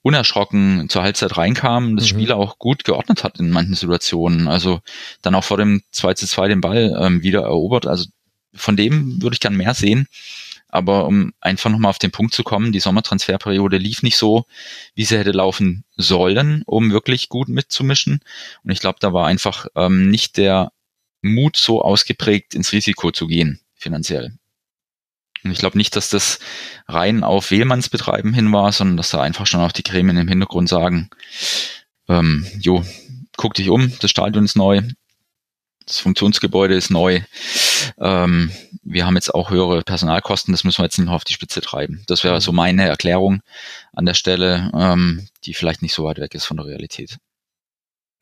[0.01, 2.09] unerschrocken zur Halbzeit reinkam, das mhm.
[2.09, 4.47] Spiel auch gut geordnet hat in manchen Situationen.
[4.47, 4.81] Also
[5.21, 7.87] dann auch vor dem 2 zu 2 den Ball ähm, wieder erobert.
[7.87, 8.05] Also
[8.53, 10.07] von dem würde ich gern mehr sehen.
[10.75, 14.45] Aber um einfach nochmal auf den Punkt zu kommen, die Sommertransferperiode lief nicht so,
[14.93, 18.19] wie sie hätte laufen sollen, um wirklich gut mitzumischen.
[18.63, 20.73] Und ich glaube, da war einfach ähm, nicht der
[21.21, 24.37] Mut so ausgeprägt, ins Risiko zu gehen, finanziell.
[25.45, 26.39] Und ich glaube nicht, dass das
[26.87, 30.27] rein auf Wählmanns Betreiben hin war, sondern dass da einfach schon auch die Gremien im
[30.27, 31.09] Hintergrund sagen,
[32.09, 32.83] ähm, jo,
[33.37, 34.81] guck dich um, das Stadion ist neu,
[35.85, 37.21] das Funktionsgebäude ist neu.
[37.99, 38.51] Ähm,
[38.83, 41.61] wir haben jetzt auch höhere Personalkosten, das müssen wir jetzt nicht noch auf die Spitze
[41.61, 42.03] treiben.
[42.07, 43.41] Das wäre so meine Erklärung
[43.93, 47.17] an der Stelle, ähm, die vielleicht nicht so weit weg ist von der Realität.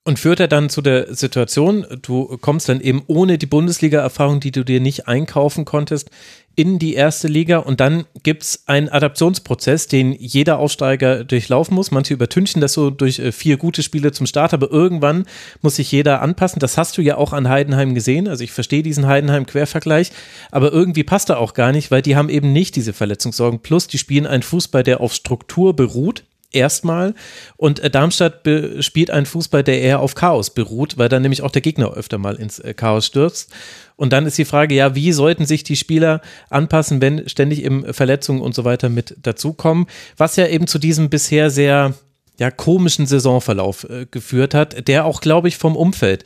[0.05, 4.51] Und führt er dann zu der Situation, du kommst dann eben ohne die Bundesliga-Erfahrung, die
[4.51, 6.09] du dir nicht einkaufen konntest,
[6.55, 11.89] in die erste Liga und dann gibt es einen Adaptionsprozess, den jeder Aufsteiger durchlaufen muss.
[11.89, 15.25] Manche übertünchen das so durch äh, vier gute Spiele zum Start, aber irgendwann
[15.61, 16.59] muss sich jeder anpassen.
[16.59, 18.27] Das hast du ja auch an Heidenheim gesehen.
[18.27, 20.11] Also ich verstehe diesen Heidenheim-Quervergleich,
[20.51, 23.61] aber irgendwie passt er auch gar nicht, weil die haben eben nicht diese Verletzungssorgen.
[23.61, 26.23] Plus, die spielen einen Fußball, der auf Struktur beruht
[26.53, 27.13] erstmal.
[27.57, 28.47] Und äh, Darmstadt
[28.79, 32.17] spielt einen Fußball, der eher auf Chaos beruht, weil dann nämlich auch der Gegner öfter
[32.17, 33.51] mal ins äh, Chaos stürzt.
[33.95, 37.93] Und dann ist die Frage, ja, wie sollten sich die Spieler anpassen, wenn ständig eben
[37.93, 39.87] Verletzungen und so weiter mit dazukommen?
[40.17, 41.93] Was ja eben zu diesem bisher sehr
[42.39, 46.23] ja, komischen Saisonverlauf äh, geführt hat, der auch, glaube ich, vom Umfeld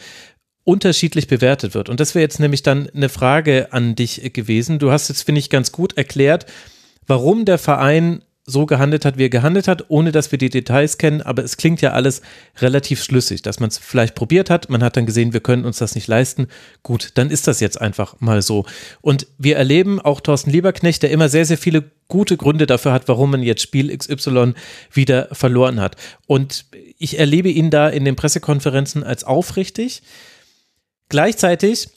[0.64, 1.88] unterschiedlich bewertet wird.
[1.88, 4.80] Und das wäre jetzt nämlich dann eine Frage an dich gewesen.
[4.80, 6.46] Du hast jetzt, finde ich, ganz gut erklärt,
[7.06, 10.98] warum der Verein so gehandelt hat, wie er gehandelt hat, ohne dass wir die Details
[10.98, 12.22] kennen, aber es klingt ja alles
[12.60, 15.78] relativ schlüssig, dass man es vielleicht probiert hat, man hat dann gesehen, wir können uns
[15.80, 16.48] das nicht leisten,
[16.82, 18.66] gut, dann ist das jetzt einfach mal so.
[19.02, 23.10] Und wir erleben auch Thorsten Lieberknecht, der immer sehr, sehr viele gute Gründe dafür hat,
[23.10, 24.54] warum man jetzt Spiel XY
[24.94, 25.98] wieder verloren hat.
[26.26, 26.66] Und
[26.98, 30.02] ich erlebe ihn da in den Pressekonferenzen als aufrichtig.
[31.10, 31.90] Gleichzeitig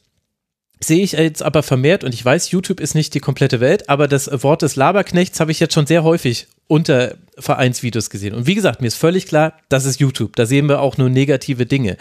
[0.83, 4.09] sehe ich jetzt aber vermehrt, und ich weiß, YouTube ist nicht die komplette Welt, aber
[4.09, 8.35] das Wort des Laberknechts habe ich jetzt schon sehr häufig unter Vereinsvideos gesehen.
[8.35, 10.37] Und wie gesagt, mir ist völlig klar, das ist YouTube.
[10.37, 11.97] Da sehen wir auch nur negative Dinge.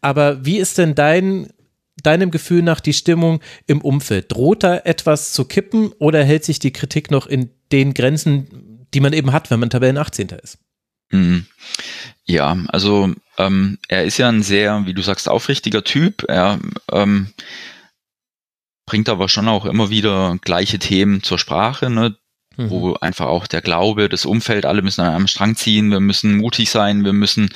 [0.00, 1.48] Aber wie ist denn dein,
[2.02, 4.32] deinem Gefühl nach die Stimmung im Umfeld?
[4.32, 9.00] Droht da etwas zu kippen oder hält sich die Kritik noch in den Grenzen, die
[9.00, 10.28] man eben hat, wenn man Tabellen 18.
[10.42, 10.58] ist?
[11.10, 11.46] Mhm.
[12.24, 16.24] Ja, also ähm, er ist ja ein sehr, wie du sagst, aufrichtiger Typ.
[16.28, 16.60] Er
[16.92, 17.28] ähm,
[18.90, 22.16] bringt aber schon auch immer wieder gleiche Themen zur Sprache, ne?
[22.56, 22.70] Mhm.
[22.70, 26.38] wo einfach auch der Glaube, das Umfeld, alle müssen an einem Strang ziehen, wir müssen
[26.38, 27.50] mutig sein, wir müssen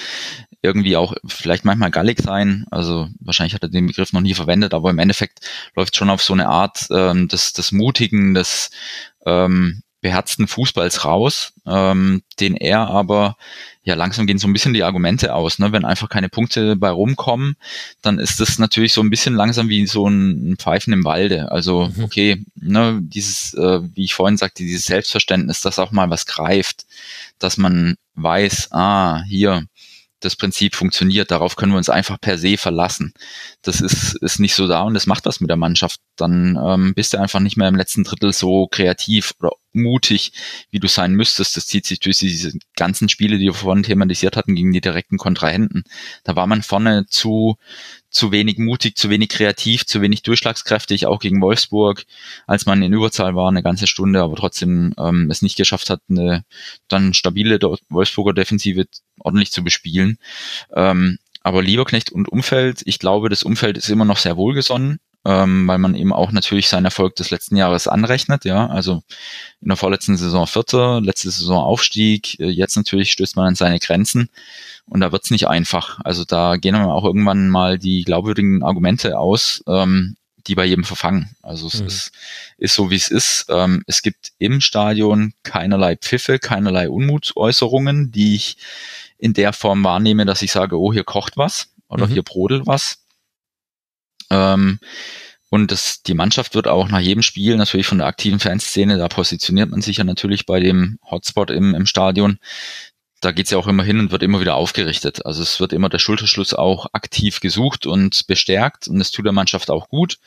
[0.62, 2.66] irgendwie auch vielleicht manchmal gallig sein.
[2.70, 5.41] Also wahrscheinlich hat er den Begriff noch nie verwendet, aber im Endeffekt
[5.74, 8.70] läuft schon auf so eine Art ähm, des, des Mutigen, des
[9.26, 13.37] ähm, beherzten Fußballs raus, ähm, den er aber
[13.85, 15.59] ja langsam gehen so ein bisschen die Argumente aus.
[15.59, 15.70] Ne?
[15.70, 17.57] Wenn einfach keine Punkte bei rumkommen,
[18.01, 21.53] dann ist das natürlich so ein bisschen langsam wie so ein Pfeifen im Walde.
[21.53, 22.05] Also mhm.
[22.05, 26.87] okay, ne, dieses, äh, wie ich vorhin sagte, dieses Selbstverständnis, dass auch mal was greift,
[27.39, 29.66] dass man weiß, ah, hier,
[30.24, 33.12] das Prinzip funktioniert, darauf können wir uns einfach per se verlassen.
[33.62, 36.00] Das ist, ist nicht so da und das macht was mit der Mannschaft.
[36.16, 40.32] Dann ähm, bist du einfach nicht mehr im letzten Drittel so kreativ oder mutig,
[40.70, 41.56] wie du sein müsstest.
[41.56, 45.18] Das zieht sich durch diese ganzen Spiele, die wir vorhin thematisiert hatten, gegen die direkten
[45.18, 45.84] Kontrahenten.
[46.22, 47.56] Da war man vorne zu,
[48.14, 52.04] zu wenig mutig, zu wenig kreativ, zu wenig durchschlagskräftig, auch gegen Wolfsburg,
[52.46, 56.00] als man in Überzahl war, eine ganze Stunde, aber trotzdem ähm, es nicht geschafft hat,
[56.08, 56.44] eine
[56.88, 57.58] dann stabile
[57.88, 58.86] Wolfsburger Defensive
[59.18, 60.18] ordentlich zu bespielen.
[60.74, 65.66] Ähm, aber Lieberknecht und Umfeld, ich glaube, das Umfeld ist immer noch sehr wohlgesonnen ähm,
[65.66, 68.44] weil man eben auch natürlich seinen Erfolg des letzten Jahres anrechnet.
[68.44, 69.02] Ja, also
[69.60, 73.78] in der vorletzten Saison Vierter, letzte Saison Aufstieg, äh, jetzt natürlich stößt man an seine
[73.78, 74.28] Grenzen
[74.86, 76.00] und da wird's nicht einfach.
[76.04, 80.16] Also da gehen dann auch irgendwann mal die glaubwürdigen Argumente aus, ähm,
[80.46, 81.34] die bei jedem verfangen.
[81.42, 81.86] Also es mhm.
[81.86, 82.12] ist,
[82.58, 83.46] ist so, wie es ist.
[83.48, 88.58] Ähm, es gibt im Stadion keinerlei Pfiffe, keinerlei Unmutsäußerungen, die ich
[89.16, 92.12] in der Form wahrnehme, dass ich sage, oh, hier kocht was oder mhm.
[92.12, 93.03] hier brodelt was.
[94.35, 94.78] Ähm,
[95.51, 99.07] und das, die Mannschaft wird auch nach jedem Spiel natürlich von der aktiven Fanszene, da
[99.09, 102.39] positioniert man sich ja natürlich bei dem Hotspot im, im Stadion.
[103.20, 105.24] Da geht's ja auch immer hin und wird immer wieder aufgerichtet.
[105.24, 109.32] Also es wird immer der Schulterschluss auch aktiv gesucht und bestärkt und es tut der
[109.32, 110.18] Mannschaft auch gut.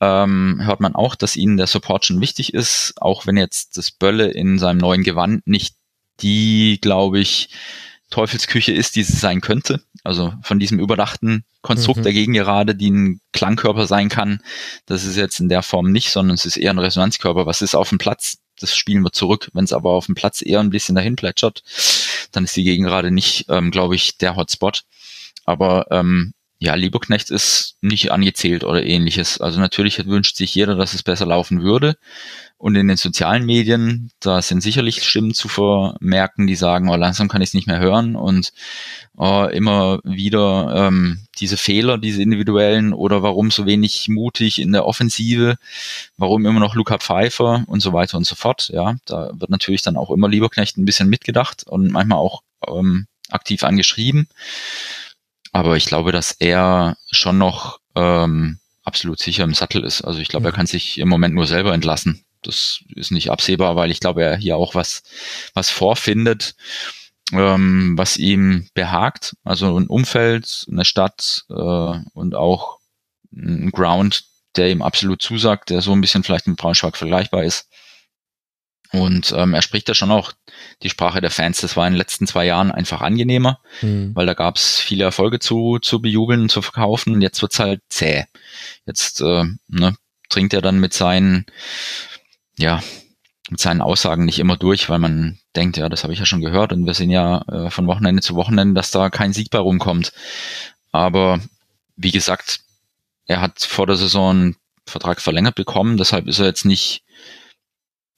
[0.00, 3.92] Ähm, hört man auch, dass ihnen der Support schon wichtig ist, auch wenn jetzt das
[3.92, 5.76] Bölle in seinem neuen Gewand nicht
[6.20, 7.50] die, glaube ich,
[8.10, 9.82] Teufelsküche ist, die es sein könnte.
[10.04, 12.04] Also von diesem überdachten Konstrukt mhm.
[12.04, 14.40] dagegen gerade, die ein Klangkörper sein kann.
[14.86, 17.46] Das ist jetzt in der Form nicht, sondern es ist eher ein Resonanzkörper.
[17.46, 18.38] Was ist auf dem Platz?
[18.60, 19.50] Das spielen wir zurück.
[19.52, 21.62] Wenn es aber auf dem Platz eher ein bisschen dahin plätschert,
[22.32, 24.84] dann ist die Gegend gerade nicht, ähm, glaube ich, der Hotspot.
[25.44, 29.40] Aber ähm, ja, Lieberknecht ist nicht angezählt oder ähnliches.
[29.40, 31.96] Also natürlich wünscht sich jeder, dass es besser laufen würde.
[32.58, 37.28] Und in den sozialen Medien, da sind sicherlich Stimmen zu vermerken, die sagen, oh, langsam
[37.28, 38.52] kann ich es nicht mehr hören und
[39.16, 44.86] oh, immer wieder ähm, diese Fehler, diese individuellen oder warum so wenig mutig in der
[44.86, 45.56] Offensive,
[46.16, 48.70] warum immer noch Luca Pfeiffer und so weiter und so fort.
[48.74, 53.06] Ja, da wird natürlich dann auch immer Lieberknecht ein bisschen mitgedacht und manchmal auch ähm,
[53.30, 54.28] aktiv angeschrieben.
[55.52, 60.02] Aber ich glaube, dass er schon noch ähm, absolut sicher im Sattel ist.
[60.02, 60.56] Also ich glaube, er mhm.
[60.56, 62.24] kann sich im Moment nur selber entlassen.
[62.42, 65.02] Das ist nicht absehbar, weil ich glaube, er hier auch was,
[65.54, 66.54] was vorfindet,
[67.32, 69.36] ähm, was ihm behagt.
[69.44, 71.54] Also ein Umfeld, eine Stadt äh,
[72.12, 72.78] und auch
[73.32, 74.24] ein Ground,
[74.56, 77.68] der ihm absolut zusagt, der so ein bisschen vielleicht mit Braunschweig vergleichbar ist.
[78.92, 80.32] Und ähm, er spricht da schon auch
[80.82, 81.60] die Sprache der Fans.
[81.60, 84.14] Das war in den letzten zwei Jahren einfach angenehmer, mhm.
[84.14, 87.12] weil da gab es viele Erfolge zu, zu bejubeln, zu verkaufen.
[87.14, 88.24] Und jetzt wird's halt zäh.
[88.86, 89.96] Jetzt äh, ne,
[90.30, 91.44] dringt er dann mit seinen,
[92.58, 92.82] ja,
[93.50, 96.42] mit seinen Aussagen nicht immer durch, weil man denkt, ja, das habe ich ja schon
[96.42, 99.58] gehört und wir sehen ja äh, von Wochenende zu Wochenende, dass da kein Sieg bei
[99.58, 100.12] rumkommt.
[100.92, 101.40] Aber
[101.96, 102.60] wie gesagt,
[103.26, 104.56] er hat vor der Saison einen
[104.86, 107.02] Vertrag verlängert bekommen, deshalb ist er jetzt nicht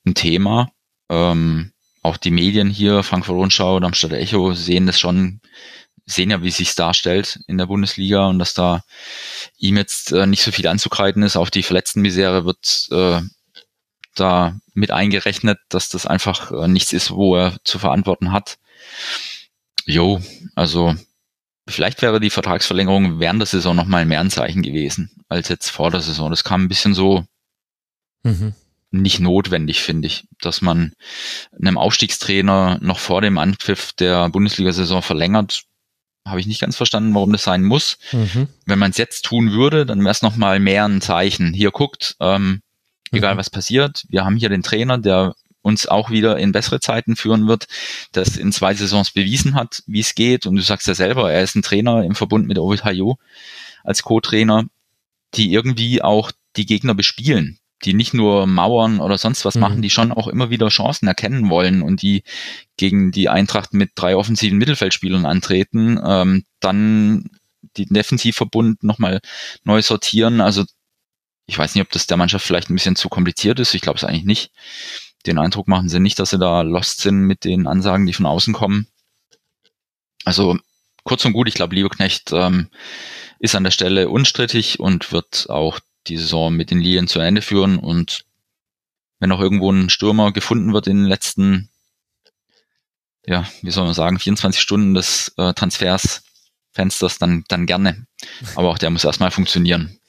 [0.05, 0.70] ein Thema.
[1.09, 1.72] Ähm,
[2.03, 5.41] auch die Medien hier, Frankfurt Rundschau, Darmstadt Echo, sehen das schon,
[6.07, 8.82] sehen ja, wie es sich darstellt in der Bundesliga und dass da
[9.59, 11.36] ihm jetzt äh, nicht so viel anzukreiden ist.
[11.36, 13.20] Auch die Verletztenmisere wird äh,
[14.14, 18.58] da mit eingerechnet, dass das einfach äh, nichts ist, wo er zu verantworten hat.
[19.84, 20.20] Jo,
[20.54, 20.94] also
[21.68, 25.90] vielleicht wäre die Vertragsverlängerung während der Saison nochmal mehr ein Zeichen gewesen als jetzt vor
[25.90, 26.30] der Saison.
[26.30, 27.24] Das kam ein bisschen so
[28.22, 28.54] mhm
[28.90, 30.92] nicht notwendig, finde ich, dass man
[31.61, 35.64] einem Aufstiegstrainer noch vor dem Anpfiff der Bundesliga-Saison verlängert.
[36.26, 37.98] Habe ich nicht ganz verstanden, warum das sein muss.
[38.12, 38.48] Mhm.
[38.66, 41.54] Wenn man es jetzt tun würde, dann wäre es nochmal mehr ein Zeichen.
[41.54, 42.61] Hier guckt, ähm,
[43.12, 43.38] egal mhm.
[43.38, 47.46] was passiert, wir haben hier den Trainer, der uns auch wieder in bessere Zeiten führen
[47.46, 47.66] wird,
[48.12, 50.46] das in zwei Saisons bewiesen hat, wie es geht.
[50.46, 53.18] Und du sagst ja selber, er ist ein Trainer im Verbund mit Hayo
[53.84, 54.64] als Co-Trainer,
[55.34, 59.61] die irgendwie auch die Gegner bespielen die nicht nur Mauern oder sonst was mhm.
[59.61, 62.22] machen, die schon auch immer wieder Chancen erkennen wollen und die
[62.76, 67.30] gegen die Eintracht mit drei offensiven Mittelfeldspielern antreten, ähm, dann
[67.76, 69.20] die Defensivverbund nochmal
[69.64, 70.40] neu sortieren.
[70.40, 70.64] Also
[71.51, 73.74] ich weiß nicht, ob das der Mannschaft vielleicht ein bisschen zu kompliziert ist.
[73.74, 74.53] Ich glaube es eigentlich nicht.
[75.26, 78.24] Den Eindruck machen sie nicht, dass sie da lost sind mit den Ansagen, die von
[78.24, 78.86] außen kommen.
[80.24, 80.57] Also
[81.03, 82.68] kurz und gut, ich glaube, Lieberknecht ähm,
[83.40, 87.42] ist an der Stelle unstrittig und wird auch die Saison mit den Lilien zu Ende
[87.42, 87.78] führen.
[87.78, 88.24] Und
[89.18, 91.68] wenn auch irgendwo ein Stürmer gefunden wird in den letzten,
[93.26, 96.22] ja, wie soll man sagen, 24 Stunden des äh, Transfers,
[96.70, 98.07] Fensters, dann, dann gerne.
[98.55, 99.99] Aber auch der muss erstmal funktionieren.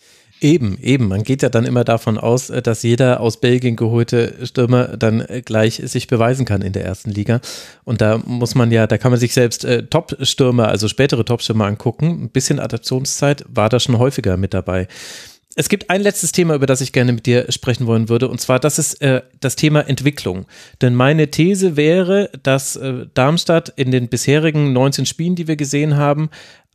[0.43, 1.07] Eben, eben.
[1.07, 5.21] Man geht ja dann immer davon aus, äh, dass jeder aus Belgien geholte Stürmer dann
[5.21, 7.41] äh, gleich sich beweisen kann in der ersten Liga.
[7.83, 11.65] Und da muss man ja, da kann man sich selbst äh, Top-Stürmer, also spätere Top-Stürmer
[11.65, 12.23] angucken.
[12.23, 14.87] Ein bisschen Adaptionszeit war da schon häufiger mit dabei.
[15.55, 18.39] Es gibt ein letztes Thema, über das ich gerne mit dir sprechen wollen würde, und
[18.39, 20.45] zwar das ist äh, das Thema Entwicklung.
[20.81, 25.97] Denn meine These wäre, dass äh, Darmstadt in den bisherigen 19 Spielen, die wir gesehen
[25.97, 26.29] haben,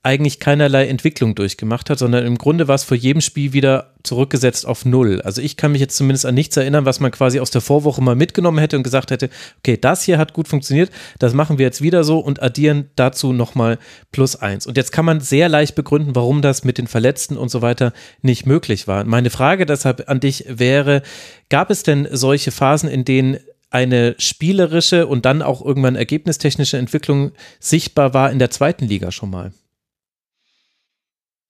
[0.07, 4.65] eigentlich keinerlei Entwicklung durchgemacht hat, sondern im Grunde war es vor jedem Spiel wieder zurückgesetzt
[4.65, 5.21] auf Null.
[5.23, 8.01] Also ich kann mich jetzt zumindest an nichts erinnern, was man quasi aus der Vorwoche
[8.01, 11.67] mal mitgenommen hätte und gesagt hätte, okay, das hier hat gut funktioniert, das machen wir
[11.67, 13.81] jetzt wieder so und addieren dazu nochmal
[14.13, 14.65] plus eins.
[14.69, 17.93] Und jetzt kann man sehr leicht begründen, warum das mit den Verletzten und so weiter
[18.23, 19.03] nicht möglich war.
[19.03, 21.03] Meine Frage deshalb an dich wäre,
[21.49, 23.39] gab es denn solche Phasen, in denen
[23.71, 29.31] eine spielerische und dann auch irgendwann ergebnistechnische Entwicklung sichtbar war in der zweiten Liga schon
[29.31, 29.53] mal?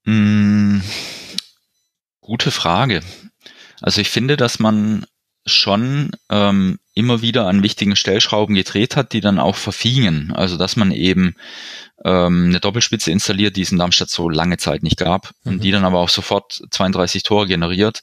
[0.07, 0.83] Hm,
[2.21, 3.03] gute Frage.
[3.83, 5.05] Also ich finde, dass man
[5.45, 10.33] schon ähm, immer wieder an wichtigen Stellschrauben gedreht hat, die dann auch verfingen.
[10.33, 11.35] Also dass man eben
[12.05, 15.53] ähm, eine Doppelspitze installiert, die es in Darmstadt so lange Zeit nicht gab mhm.
[15.53, 18.03] und die dann aber auch sofort 32 Tore generiert.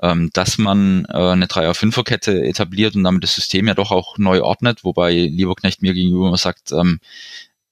[0.00, 4.42] Ähm, dass man äh, eine 3er-5er-Kette etabliert und damit das System ja doch auch neu
[4.42, 7.00] ordnet, wobei Lieberknecht mir gegenüber sagt, ähm,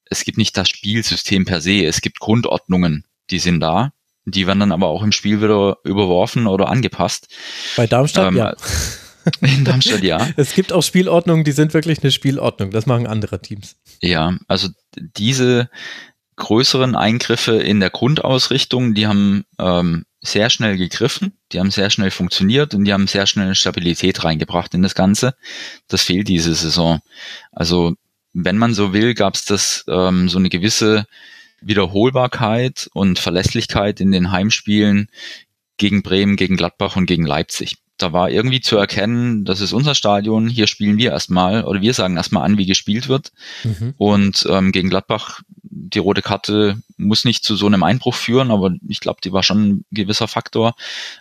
[0.06, 3.92] es gibt nicht das Spielsystem per se, es gibt Grundordnungen, die sind da.
[4.24, 7.28] Die werden dann aber auch im Spiel wieder überworfen oder angepasst.
[7.76, 8.54] Bei Darmstadt, ähm, ja.
[9.40, 10.28] In Darmstadt, ja.
[10.36, 12.70] Es gibt auch Spielordnungen, die sind wirklich eine Spielordnung.
[12.70, 13.76] Das machen andere Teams.
[14.00, 15.68] Ja, also diese
[16.36, 22.10] größeren Eingriffe in der Grundausrichtung, die haben ähm, sehr schnell gegriffen, die haben sehr schnell
[22.10, 25.34] funktioniert und die haben sehr schnell Stabilität reingebracht in das Ganze.
[25.88, 27.00] Das fehlt diese Saison.
[27.52, 27.94] Also
[28.32, 31.06] wenn man so will, gab es das ähm, so eine gewisse
[31.60, 35.08] Wiederholbarkeit und Verlässlichkeit in den Heimspielen
[35.76, 37.76] gegen Bremen, gegen Gladbach und gegen Leipzig.
[37.98, 41.94] Da war irgendwie zu erkennen, das ist unser Stadion, hier spielen wir erstmal oder wir
[41.94, 43.32] sagen erstmal an, wie gespielt wird.
[43.64, 43.94] Mhm.
[43.96, 45.40] Und ähm, gegen Gladbach
[45.78, 49.42] die rote Karte muss nicht zu so einem Einbruch führen, aber ich glaube, die war
[49.42, 50.74] schon ein gewisser Faktor,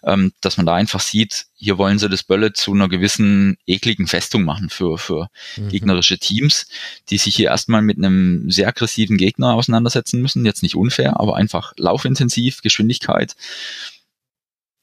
[0.03, 4.07] ähm, dass man da einfach sieht, hier wollen sie das Bölle zu einer gewissen ekligen
[4.07, 5.69] Festung machen für, für mhm.
[5.69, 6.67] gegnerische Teams,
[7.09, 10.45] die sich hier erstmal mit einem sehr aggressiven Gegner auseinandersetzen müssen.
[10.45, 13.35] Jetzt nicht unfair, aber einfach laufintensiv, Geschwindigkeit.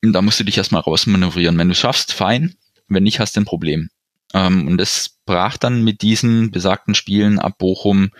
[0.02, 1.56] Da musst du dich erstmal rausmanövrieren.
[1.56, 2.54] Wenn du schaffst, fein.
[2.88, 3.88] Wenn nicht, hast du ein Problem.
[4.34, 8.10] Ähm, und das brach dann mit diesen besagten Spielen ab Bochum,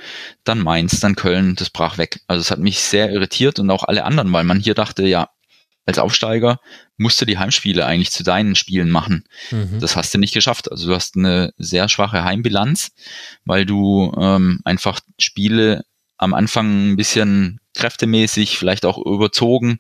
[0.45, 2.21] dann Mainz, dann Köln, das brach weg.
[2.27, 5.31] Also es hat mich sehr irritiert und auch alle anderen, weil man hier dachte, ja,
[5.85, 6.61] als Aufsteiger
[6.97, 9.25] musst du die Heimspiele eigentlich zu deinen Spielen machen.
[9.51, 9.81] Mhm.
[9.81, 10.71] Das hast du nicht geschafft.
[10.71, 12.93] Also du hast eine sehr schwache Heimbilanz,
[13.45, 15.83] weil du ähm, einfach Spiele
[16.19, 19.79] am Anfang ein bisschen kräftemäßig, vielleicht auch überzogen,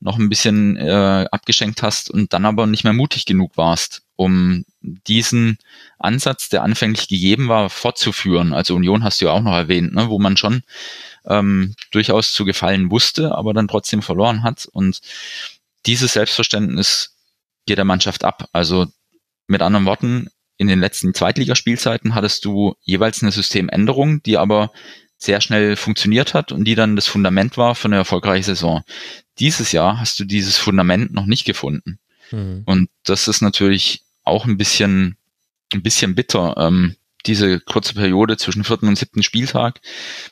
[0.00, 4.64] noch ein bisschen äh, abgeschenkt hast und dann aber nicht mehr mutig genug warst, um
[4.80, 5.58] diesen
[5.98, 8.52] Ansatz, der anfänglich gegeben war, fortzuführen.
[8.52, 10.62] Also Union hast du ja auch noch erwähnt, ne, wo man schon
[11.26, 14.66] ähm, durchaus zu gefallen wusste, aber dann trotzdem verloren hat.
[14.66, 15.00] Und
[15.86, 17.14] dieses Selbstverständnis
[17.66, 18.48] geht der Mannschaft ab.
[18.52, 18.86] Also
[19.46, 24.70] mit anderen Worten, in den letzten Zweitligaspielzeiten hattest du jeweils eine Systemänderung, die aber
[25.24, 28.84] sehr schnell funktioniert hat und die dann das Fundament war für eine erfolgreiche Saison.
[29.38, 31.98] Dieses Jahr hast du dieses Fundament noch nicht gefunden.
[32.30, 32.62] Mhm.
[32.66, 35.16] Und das ist natürlich auch ein bisschen,
[35.72, 36.54] ein bisschen bitter.
[36.58, 36.96] Ähm,
[37.26, 39.80] diese kurze Periode zwischen vierten und siebten Spieltag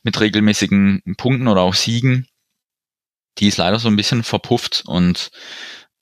[0.03, 2.26] mit regelmäßigen Punkten oder auch Siegen,
[3.38, 5.30] die ist leider so ein bisschen verpufft und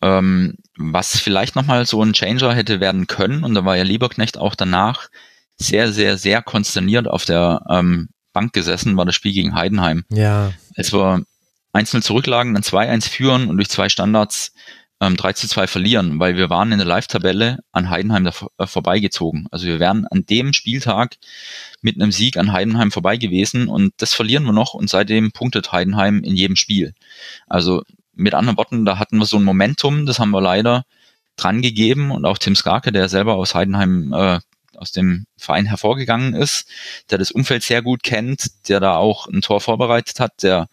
[0.02, 4.36] ähm, was vielleicht nochmal so ein Changer hätte werden können, und da war ja Lieberknecht
[4.38, 5.08] auch danach
[5.56, 10.04] sehr, sehr, sehr konsterniert auf der ähm, Bank gesessen, war das Spiel gegen Heidenheim.
[10.10, 10.52] Ja.
[10.74, 11.22] Es war
[11.72, 14.52] einzeln zurücklagen, dann 2-1 führen und durch zwei Standards
[15.00, 18.66] ähm, 3 zu 2 verlieren, weil wir waren in der Live-Tabelle an Heidenheim da, äh,
[18.66, 19.46] vorbeigezogen.
[19.50, 21.16] Also wir wären an dem Spieltag
[21.80, 25.72] mit einem Sieg an Heidenheim vorbei gewesen und das verlieren wir noch und seitdem punktet
[25.72, 26.94] Heidenheim in jedem Spiel.
[27.46, 27.82] Also
[28.14, 30.84] mit anderen Worten, da hatten wir so ein Momentum, das haben wir leider
[31.36, 34.40] dran gegeben und auch Tim Skarke, der selber aus Heidenheim äh,
[34.80, 36.66] aus dem Verein hervorgegangen ist,
[37.10, 40.68] der das Umfeld sehr gut kennt, der da auch ein Tor vorbereitet hat, der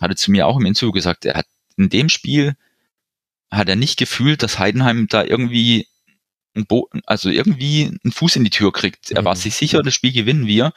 [0.00, 1.46] hatte zu mir auch im Interview gesagt, er hat
[1.76, 2.56] in dem Spiel
[3.50, 5.88] hat er nicht gefühlt, dass Heidenheim da irgendwie
[6.54, 9.10] einen Bo also irgendwie einen Fuß in die Tür kriegt.
[9.10, 9.38] Er war mhm.
[9.38, 10.72] sich sicher, das Spiel gewinnen wir.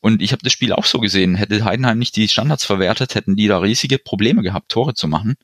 [0.00, 1.34] Und ich habe das Spiel auch so gesehen.
[1.34, 5.36] Hätte Heidenheim nicht die Standards verwertet, hätten die da riesige Probleme gehabt, Tore zu machen.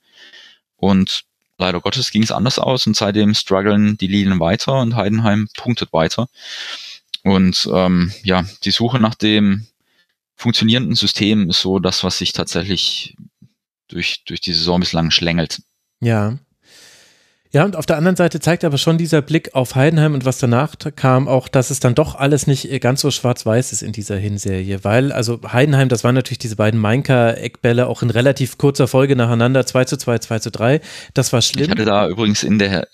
[0.77, 1.24] Und
[1.59, 5.93] leider Gottes ging es anders aus und seitdem strugglen die Linien weiter und Heidenheim punktet
[5.93, 6.29] weiter.
[7.23, 9.67] Und ähm, ja, die Suche nach dem
[10.37, 13.17] funktionierenden System ist so das, was sich tatsächlich
[13.89, 15.63] durch, durch die Saison bislang schlängelt.
[16.01, 16.39] Ja,
[17.53, 20.38] ja, und auf der anderen Seite zeigt aber schon dieser Blick auf Heidenheim und was
[20.38, 23.92] danach kam, auch, dass es dann doch alles nicht äh, ganz so schwarz-weiß ist in
[23.92, 24.82] dieser Hinserie.
[24.82, 29.66] Weil, also Heidenheim, das waren natürlich diese beiden Mainka-Eckbälle auch in relativ kurzer Folge nacheinander,
[29.66, 30.80] 2 zu 2, 2 zu 3.
[31.14, 31.64] Das war schlimm.
[31.64, 32.88] Ich hatte da übrigens in der,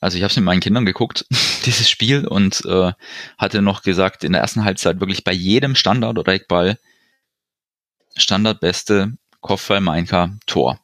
[0.00, 1.26] also ich habe es mit meinen Kindern geguckt,
[1.64, 2.92] dieses Spiel, und äh,
[3.36, 6.78] hatte noch gesagt, in der ersten Halbzeit wirklich bei jedem Standard oder Eckball
[8.16, 10.80] Standardbeste Kopfball Mainka Tor.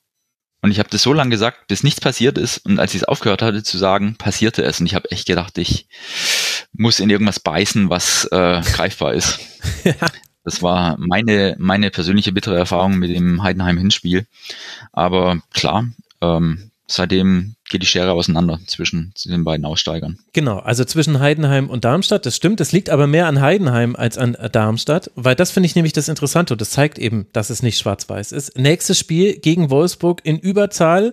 [0.65, 2.57] Und ich habe das so lange gesagt, bis nichts passiert ist.
[2.65, 4.81] Und als ich es aufgehört hatte zu sagen, passierte es.
[4.81, 5.89] Und ich habe echt gedacht, ich
[6.73, 9.41] muss in irgendwas beißen, was äh, greifbar ist.
[9.85, 9.93] ja.
[10.43, 14.27] Das war meine, meine persönliche bittere Erfahrung mit dem Heidenheim-Hinspiel.
[14.91, 15.87] Aber klar,
[16.23, 20.19] ähm, seitdem geht die Schere auseinander zwischen den beiden Aussteigern.
[20.33, 22.61] Genau, also zwischen Heidenheim und Darmstadt, das stimmt.
[22.61, 26.09] Es liegt aber mehr an Heidenheim als an Darmstadt, weil das finde ich nämlich das
[26.09, 28.59] Interessante und das zeigt eben, dass es nicht schwarz-weiß ist.
[28.59, 31.13] Nächstes Spiel gegen Wolfsburg in Überzahl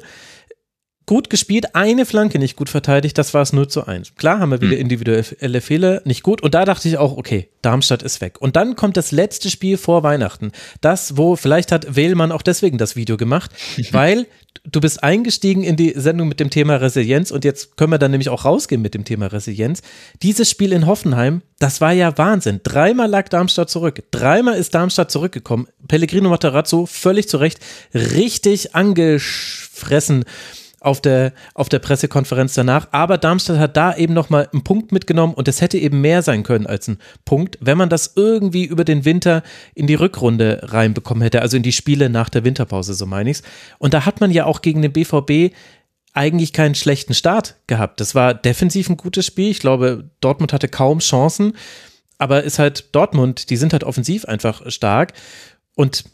[1.12, 4.16] gut gespielt, eine Flanke nicht gut verteidigt, das war es 0 zu 1.
[4.16, 4.80] Klar haben wir wieder hm.
[4.80, 6.41] individuelle Fehler, nicht gut.
[6.41, 8.39] Und da dachte ich auch, okay, Darmstadt ist weg.
[8.39, 10.53] Und dann kommt das letzte Spiel vor Weihnachten.
[10.80, 13.51] Das, wo vielleicht hat Wählmann auch deswegen das Video gemacht,
[13.91, 14.26] weil
[14.64, 18.12] du bist eingestiegen in die Sendung mit dem Thema Resilienz und jetzt können wir dann
[18.12, 19.82] nämlich auch rausgehen mit dem Thema Resilienz.
[20.22, 22.62] Dieses Spiel in Hoffenheim, das war ja Wahnsinn.
[22.64, 24.01] Dreimal lag Darmstadt zurück.
[24.12, 25.68] Dreimal ist Darmstadt zurückgekommen.
[25.89, 27.59] Pellegrino Matarazzo völlig zu Recht
[27.93, 30.24] richtig angefressen
[30.82, 32.88] auf der, auf der Pressekonferenz danach.
[32.92, 36.44] Aber Darmstadt hat da eben nochmal einen Punkt mitgenommen und es hätte eben mehr sein
[36.44, 39.44] können als ein Punkt, wenn man das irgendwie über den Winter
[39.76, 43.44] in die Rückrunde reinbekommen hätte, also in die Spiele nach der Winterpause, so meine ich's.
[43.78, 45.54] Und da hat man ja auch gegen den BVB
[46.14, 48.02] eigentlich keinen schlechten Start gehabt.
[48.02, 49.52] Das war defensiv ein gutes Spiel.
[49.52, 51.54] Ich glaube, Dortmund hatte kaum Chancen,
[52.18, 55.14] aber ist halt Dortmund, die sind halt offensiv einfach stark.
[55.76, 56.06] Und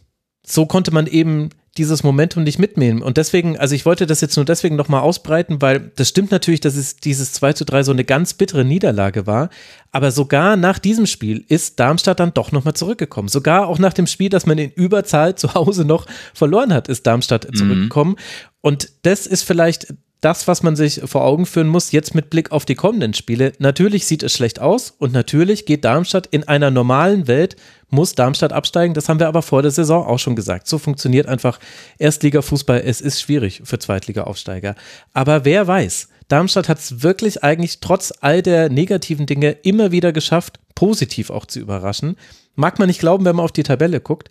[0.46, 3.02] so konnte man eben dieses Momentum nicht mitnehmen.
[3.02, 6.60] Und deswegen, also ich wollte das jetzt nur deswegen nochmal ausbreiten, weil das stimmt natürlich,
[6.60, 9.50] dass es dieses 2 zu 3 so eine ganz bittere Niederlage war.
[9.92, 13.30] Aber sogar nach diesem Spiel ist Darmstadt dann doch nochmal zurückgekommen.
[13.30, 17.08] Sogar auch nach dem Spiel, das man in Überzahl zu Hause noch verloren hat, ist
[17.08, 17.56] Darmstadt mhm.
[17.56, 18.16] zurückgekommen.
[18.62, 22.52] Und das ist vielleicht das, was man sich vor Augen führen muss, jetzt mit Blick
[22.52, 23.54] auf die kommenden Spiele.
[23.60, 27.56] Natürlich sieht es schlecht aus und natürlich geht Darmstadt in einer normalen Welt,
[27.90, 28.94] muss Darmstadt absteigen.
[28.94, 30.68] Das haben wir aber vor der Saison auch schon gesagt.
[30.68, 31.60] So funktioniert einfach
[32.00, 32.82] Erstliga-Fußball.
[32.86, 34.76] Es ist schwierig für Zweitliga-Aufsteiger.
[35.14, 40.12] Aber wer weiß, Darmstadt hat es wirklich eigentlich trotz all der negativen Dinge immer wieder
[40.12, 42.18] geschafft, positiv auch zu überraschen.
[42.56, 44.30] Mag man nicht glauben, wenn man auf die Tabelle guckt.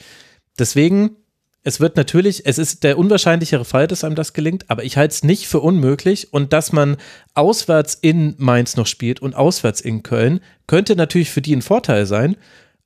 [0.59, 1.17] Deswegen
[1.67, 5.13] es wird natürlich, es ist der unwahrscheinlichere Fall, dass einem das gelingt, aber ich halte
[5.13, 6.97] es nicht für unmöglich und dass man
[7.35, 10.39] auswärts in Mainz noch spielt und auswärts in Köln,
[10.69, 12.37] könnte natürlich für die ein Vorteil sein.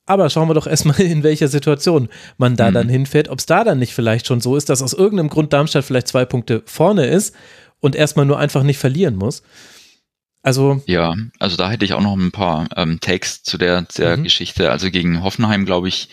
[0.05, 2.73] Aber schauen wir doch erstmal, in welcher Situation man da mhm.
[2.73, 3.29] dann hinfährt.
[3.29, 6.07] Ob es da dann nicht vielleicht schon so ist, dass aus irgendeinem Grund Darmstadt vielleicht
[6.07, 7.35] zwei Punkte vorne ist
[7.79, 9.43] und erstmal nur einfach nicht verlieren muss.
[10.43, 14.17] Also ja, also da hätte ich auch noch ein paar ähm, Takes zu der, der
[14.17, 14.23] mhm.
[14.23, 14.71] Geschichte.
[14.71, 16.09] Also gegen Hoffenheim, glaube ich,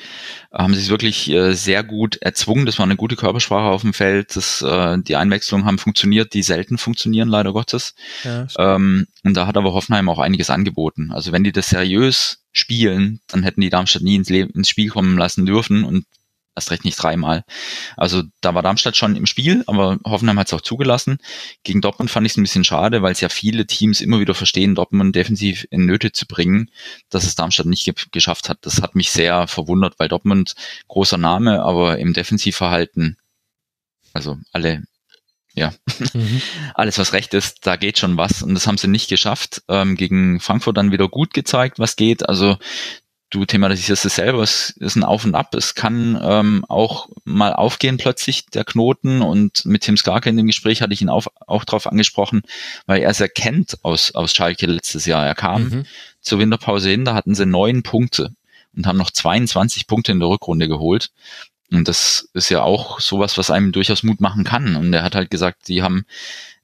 [0.53, 2.66] haben sie es wirklich äh, sehr gut erzwungen.
[2.66, 4.36] Das war eine gute Körpersprache auf dem Feld.
[4.36, 7.95] Das, äh, die Einwechslungen haben funktioniert, die selten funktionieren, leider Gottes.
[8.22, 11.11] Ja, ähm, und da hat aber Hoffenheim auch einiges angeboten.
[11.11, 14.90] Also wenn die das seriös spielen, dann hätten die Darmstadt nie ins, Leben, ins Spiel
[14.90, 15.84] kommen lassen dürfen.
[15.84, 16.04] Und
[16.59, 17.44] erst recht nicht dreimal.
[17.96, 21.18] Also da war Darmstadt schon im Spiel, aber Hoffenheim hat es auch zugelassen.
[21.62, 24.34] Gegen Dortmund fand ich es ein bisschen schade, weil es ja viele Teams immer wieder
[24.34, 26.70] verstehen, Dortmund defensiv in Nöte zu bringen,
[27.11, 28.59] dass es Darmstadt nicht ge geschafft hat.
[28.62, 30.54] Das hat mich sehr verwundert, weil Dortmund
[30.88, 33.16] großer Name, aber im Defensivverhalten,
[34.12, 34.82] also alle
[35.59, 35.72] ja,
[36.14, 36.40] mhm.
[36.74, 39.62] alles was recht ist, da geht schon was und das haben sie nicht geschafft.
[39.68, 42.28] Ähm, gegen Frankfurt dann wieder gut gezeigt, was geht.
[42.28, 42.56] Also
[43.30, 45.54] du thematisierst es selber, es ist ein Auf und Ab.
[45.54, 49.22] Es kann ähm, auch mal aufgehen plötzlich, der Knoten.
[49.22, 52.42] Und mit Tim Skarke in dem Gespräch hatte ich ihn auf, auch darauf angesprochen,
[52.86, 55.26] weil er es erkennt aus, aus Schalke letztes Jahr.
[55.26, 55.86] Er kam mhm.
[56.20, 58.34] zur Winterpause hin, da hatten sie neun Punkte
[58.74, 61.11] und haben noch 22 Punkte in der Rückrunde geholt.
[61.70, 64.76] Und das ist ja auch sowas, was einem durchaus Mut machen kann.
[64.76, 66.06] Und er hat halt gesagt, die haben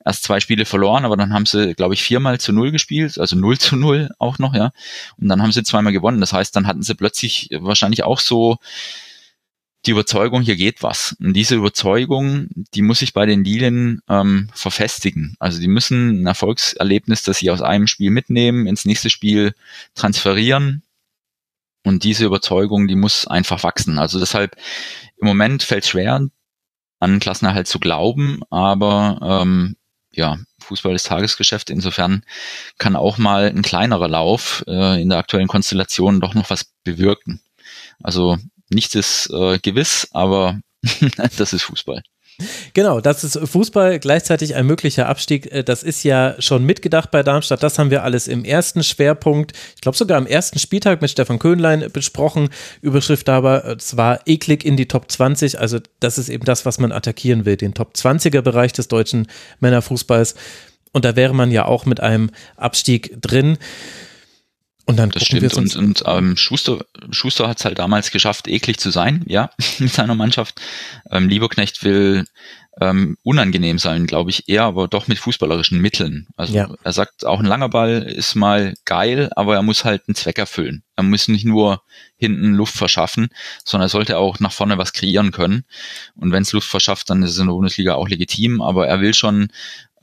[0.04, 3.36] erst zwei Spiele verloren, aber dann haben sie, glaube ich, viermal zu null gespielt, also
[3.36, 4.72] null zu null auch noch, ja.
[5.18, 6.20] Und dann haben sie zweimal gewonnen.
[6.20, 8.58] Das heißt, dann hatten sie plötzlich wahrscheinlich auch so
[9.86, 11.14] die Überzeugung, hier geht was.
[11.20, 15.36] Und diese Überzeugung, die muss sich bei den Lilien ähm, verfestigen.
[15.38, 19.54] Also die müssen ein Erfolgserlebnis, das sie aus einem Spiel mitnehmen, ins nächste Spiel
[19.94, 20.82] transferieren.
[21.84, 23.98] Und diese Überzeugung, die muss einfach wachsen.
[23.98, 24.56] Also deshalb
[25.18, 26.28] im Moment fällt es schwer,
[26.98, 29.76] an Klassenerhalt zu glauben, aber ähm,
[30.10, 31.70] ja, Fußball ist Tagesgeschäft.
[31.70, 32.24] Insofern
[32.78, 37.40] kann auch mal ein kleinerer Lauf äh, in der aktuellen Konstellation doch noch was bewirken.
[38.02, 38.38] Also
[38.70, 40.60] nichts ist äh, gewiss, aber
[41.36, 42.02] das ist Fußball.
[42.72, 45.50] Genau, das ist Fußball, gleichzeitig ein möglicher Abstieg.
[45.52, 47.62] Äh, das ist ja schon mitgedacht bei Darmstadt.
[47.62, 51.38] Das haben wir alles im ersten Schwerpunkt, ich glaube sogar am ersten Spieltag mit Stefan
[51.38, 52.48] Köhnlein besprochen.
[52.80, 55.60] Überschrift aber, äh, es war eklig in die Top 20.
[55.60, 59.28] Also das ist eben das, was man attackieren will, den Top 20er Bereich des deutschen
[59.60, 60.34] Männerfußballs.
[60.92, 63.58] Und da wäre man ja auch mit einem Abstieg drin.
[64.86, 65.54] Und dann das stimmt.
[65.54, 69.92] Und, und ähm, Schuster, Schuster hat es halt damals geschafft, eklig zu sein, ja, mit
[69.92, 70.60] seiner Mannschaft.
[71.10, 72.24] Ähm, Lieberknecht will
[72.80, 76.26] ähm, unangenehm sein, glaube ich, eher, aber doch mit fußballerischen Mitteln.
[76.36, 76.68] Also ja.
[76.82, 80.38] er sagt, auch ein langer Ball ist mal geil, aber er muss halt einen Zweck
[80.38, 80.82] erfüllen.
[80.96, 81.82] Er muss nicht nur
[82.16, 83.28] hinten Luft verschaffen,
[83.64, 85.64] sondern er sollte auch nach vorne was kreieren können.
[86.16, 89.00] Und wenn es Luft verschafft, dann ist es in der Bundesliga auch legitim, aber er
[89.00, 89.48] will schon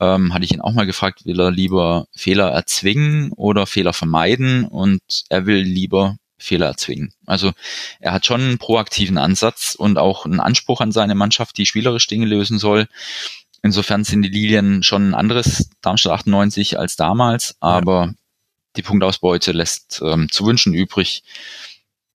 [0.02, 4.64] ähm, hatte ich ihn auch mal gefragt, will er lieber Fehler erzwingen oder Fehler vermeiden
[4.64, 7.14] und er will lieber Fehler erzwingen.
[7.24, 7.52] Also
[8.00, 12.08] er hat schon einen proaktiven Ansatz und auch einen Anspruch an seine Mannschaft, die spielerisch
[12.08, 12.88] Dinge lösen soll.
[13.62, 18.14] Insofern sind die Lilien schon ein anderes Darmstadt 98 als damals, aber ja.
[18.76, 21.22] die Punktausbeute lässt ähm, zu wünschen übrig.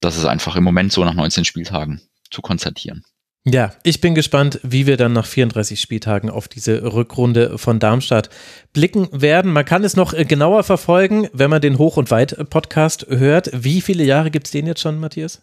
[0.01, 3.05] Das ist einfach im Moment so nach 19 Spieltagen zu konstatieren.
[3.45, 8.29] Ja, ich bin gespannt, wie wir dann nach 34 Spieltagen auf diese Rückrunde von Darmstadt
[8.73, 9.53] blicken werden.
[9.53, 13.49] Man kann es noch äh, genauer verfolgen, wenn man den Hoch- und Weit-Podcast hört.
[13.53, 15.41] Wie viele Jahre gibt es den jetzt schon, Matthias?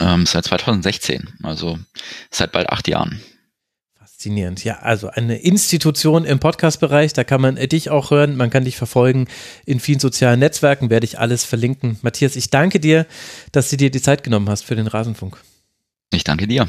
[0.00, 1.78] Ähm, seit 2016, also
[2.30, 3.20] seit bald acht Jahren.
[3.98, 4.64] Faszinierend.
[4.64, 8.76] Ja, also eine Institution im Podcast-Bereich, da kann man dich auch hören, man kann dich
[8.76, 9.28] verfolgen
[9.66, 11.98] in vielen sozialen Netzwerken, werde ich alles verlinken.
[12.00, 13.06] Matthias, ich danke dir,
[13.52, 15.36] dass du dir die Zeit genommen hast für den Rasenfunk.
[16.10, 16.66] Ich danke dir.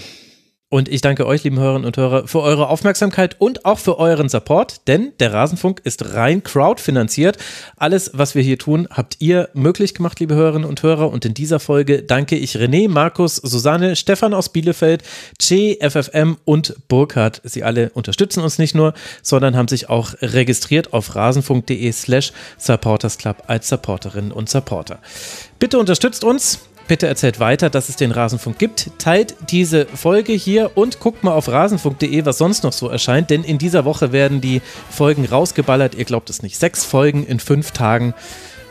[0.70, 4.30] Und ich danke euch, lieben Hörerinnen und Hörer, für eure Aufmerksamkeit und auch für euren
[4.30, 7.38] Support, denn der Rasenfunk ist rein crowdfinanziert.
[7.78, 11.12] Alles, was wir hier tun, habt ihr möglich gemacht, liebe Hörerinnen und Hörer.
[11.12, 15.04] Und in dieser Folge danke ich René, Markus, Susanne, Stefan aus Bielefeld,
[15.40, 17.42] Che, FFM und Burkhard.
[17.44, 23.44] Sie alle unterstützen uns nicht nur, sondern haben sich auch registriert auf rasenfunk.de slash supportersclub
[23.46, 24.98] als Supporterinnen und Supporter.
[25.60, 26.60] Bitte unterstützt uns.
[26.88, 28.92] Bitte erzählt weiter, dass es den Rasenfunk gibt.
[29.00, 33.44] Teilt diese Folge hier und guckt mal auf rasenfunk.de, was sonst noch so erscheint, denn
[33.44, 34.62] in dieser Woche werden die
[34.92, 35.96] Folgen rausgeballert.
[35.96, 36.58] Ihr glaubt es nicht.
[36.60, 38.14] Sechs Folgen in fünf Tagen.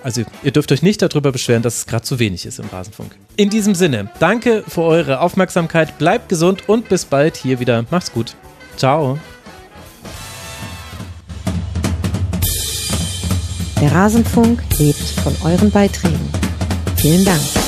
[0.05, 3.17] Also ihr dürft euch nicht darüber beschweren, dass es gerade zu wenig ist im Rasenfunk.
[3.37, 7.85] In diesem Sinne, danke für eure Aufmerksamkeit, bleibt gesund und bis bald hier wieder.
[7.91, 8.37] Macht's gut.
[8.77, 9.19] Ciao.
[13.81, 16.31] Der Rasenfunk lebt von euren Beiträgen.
[16.97, 17.64] Vielen Dank.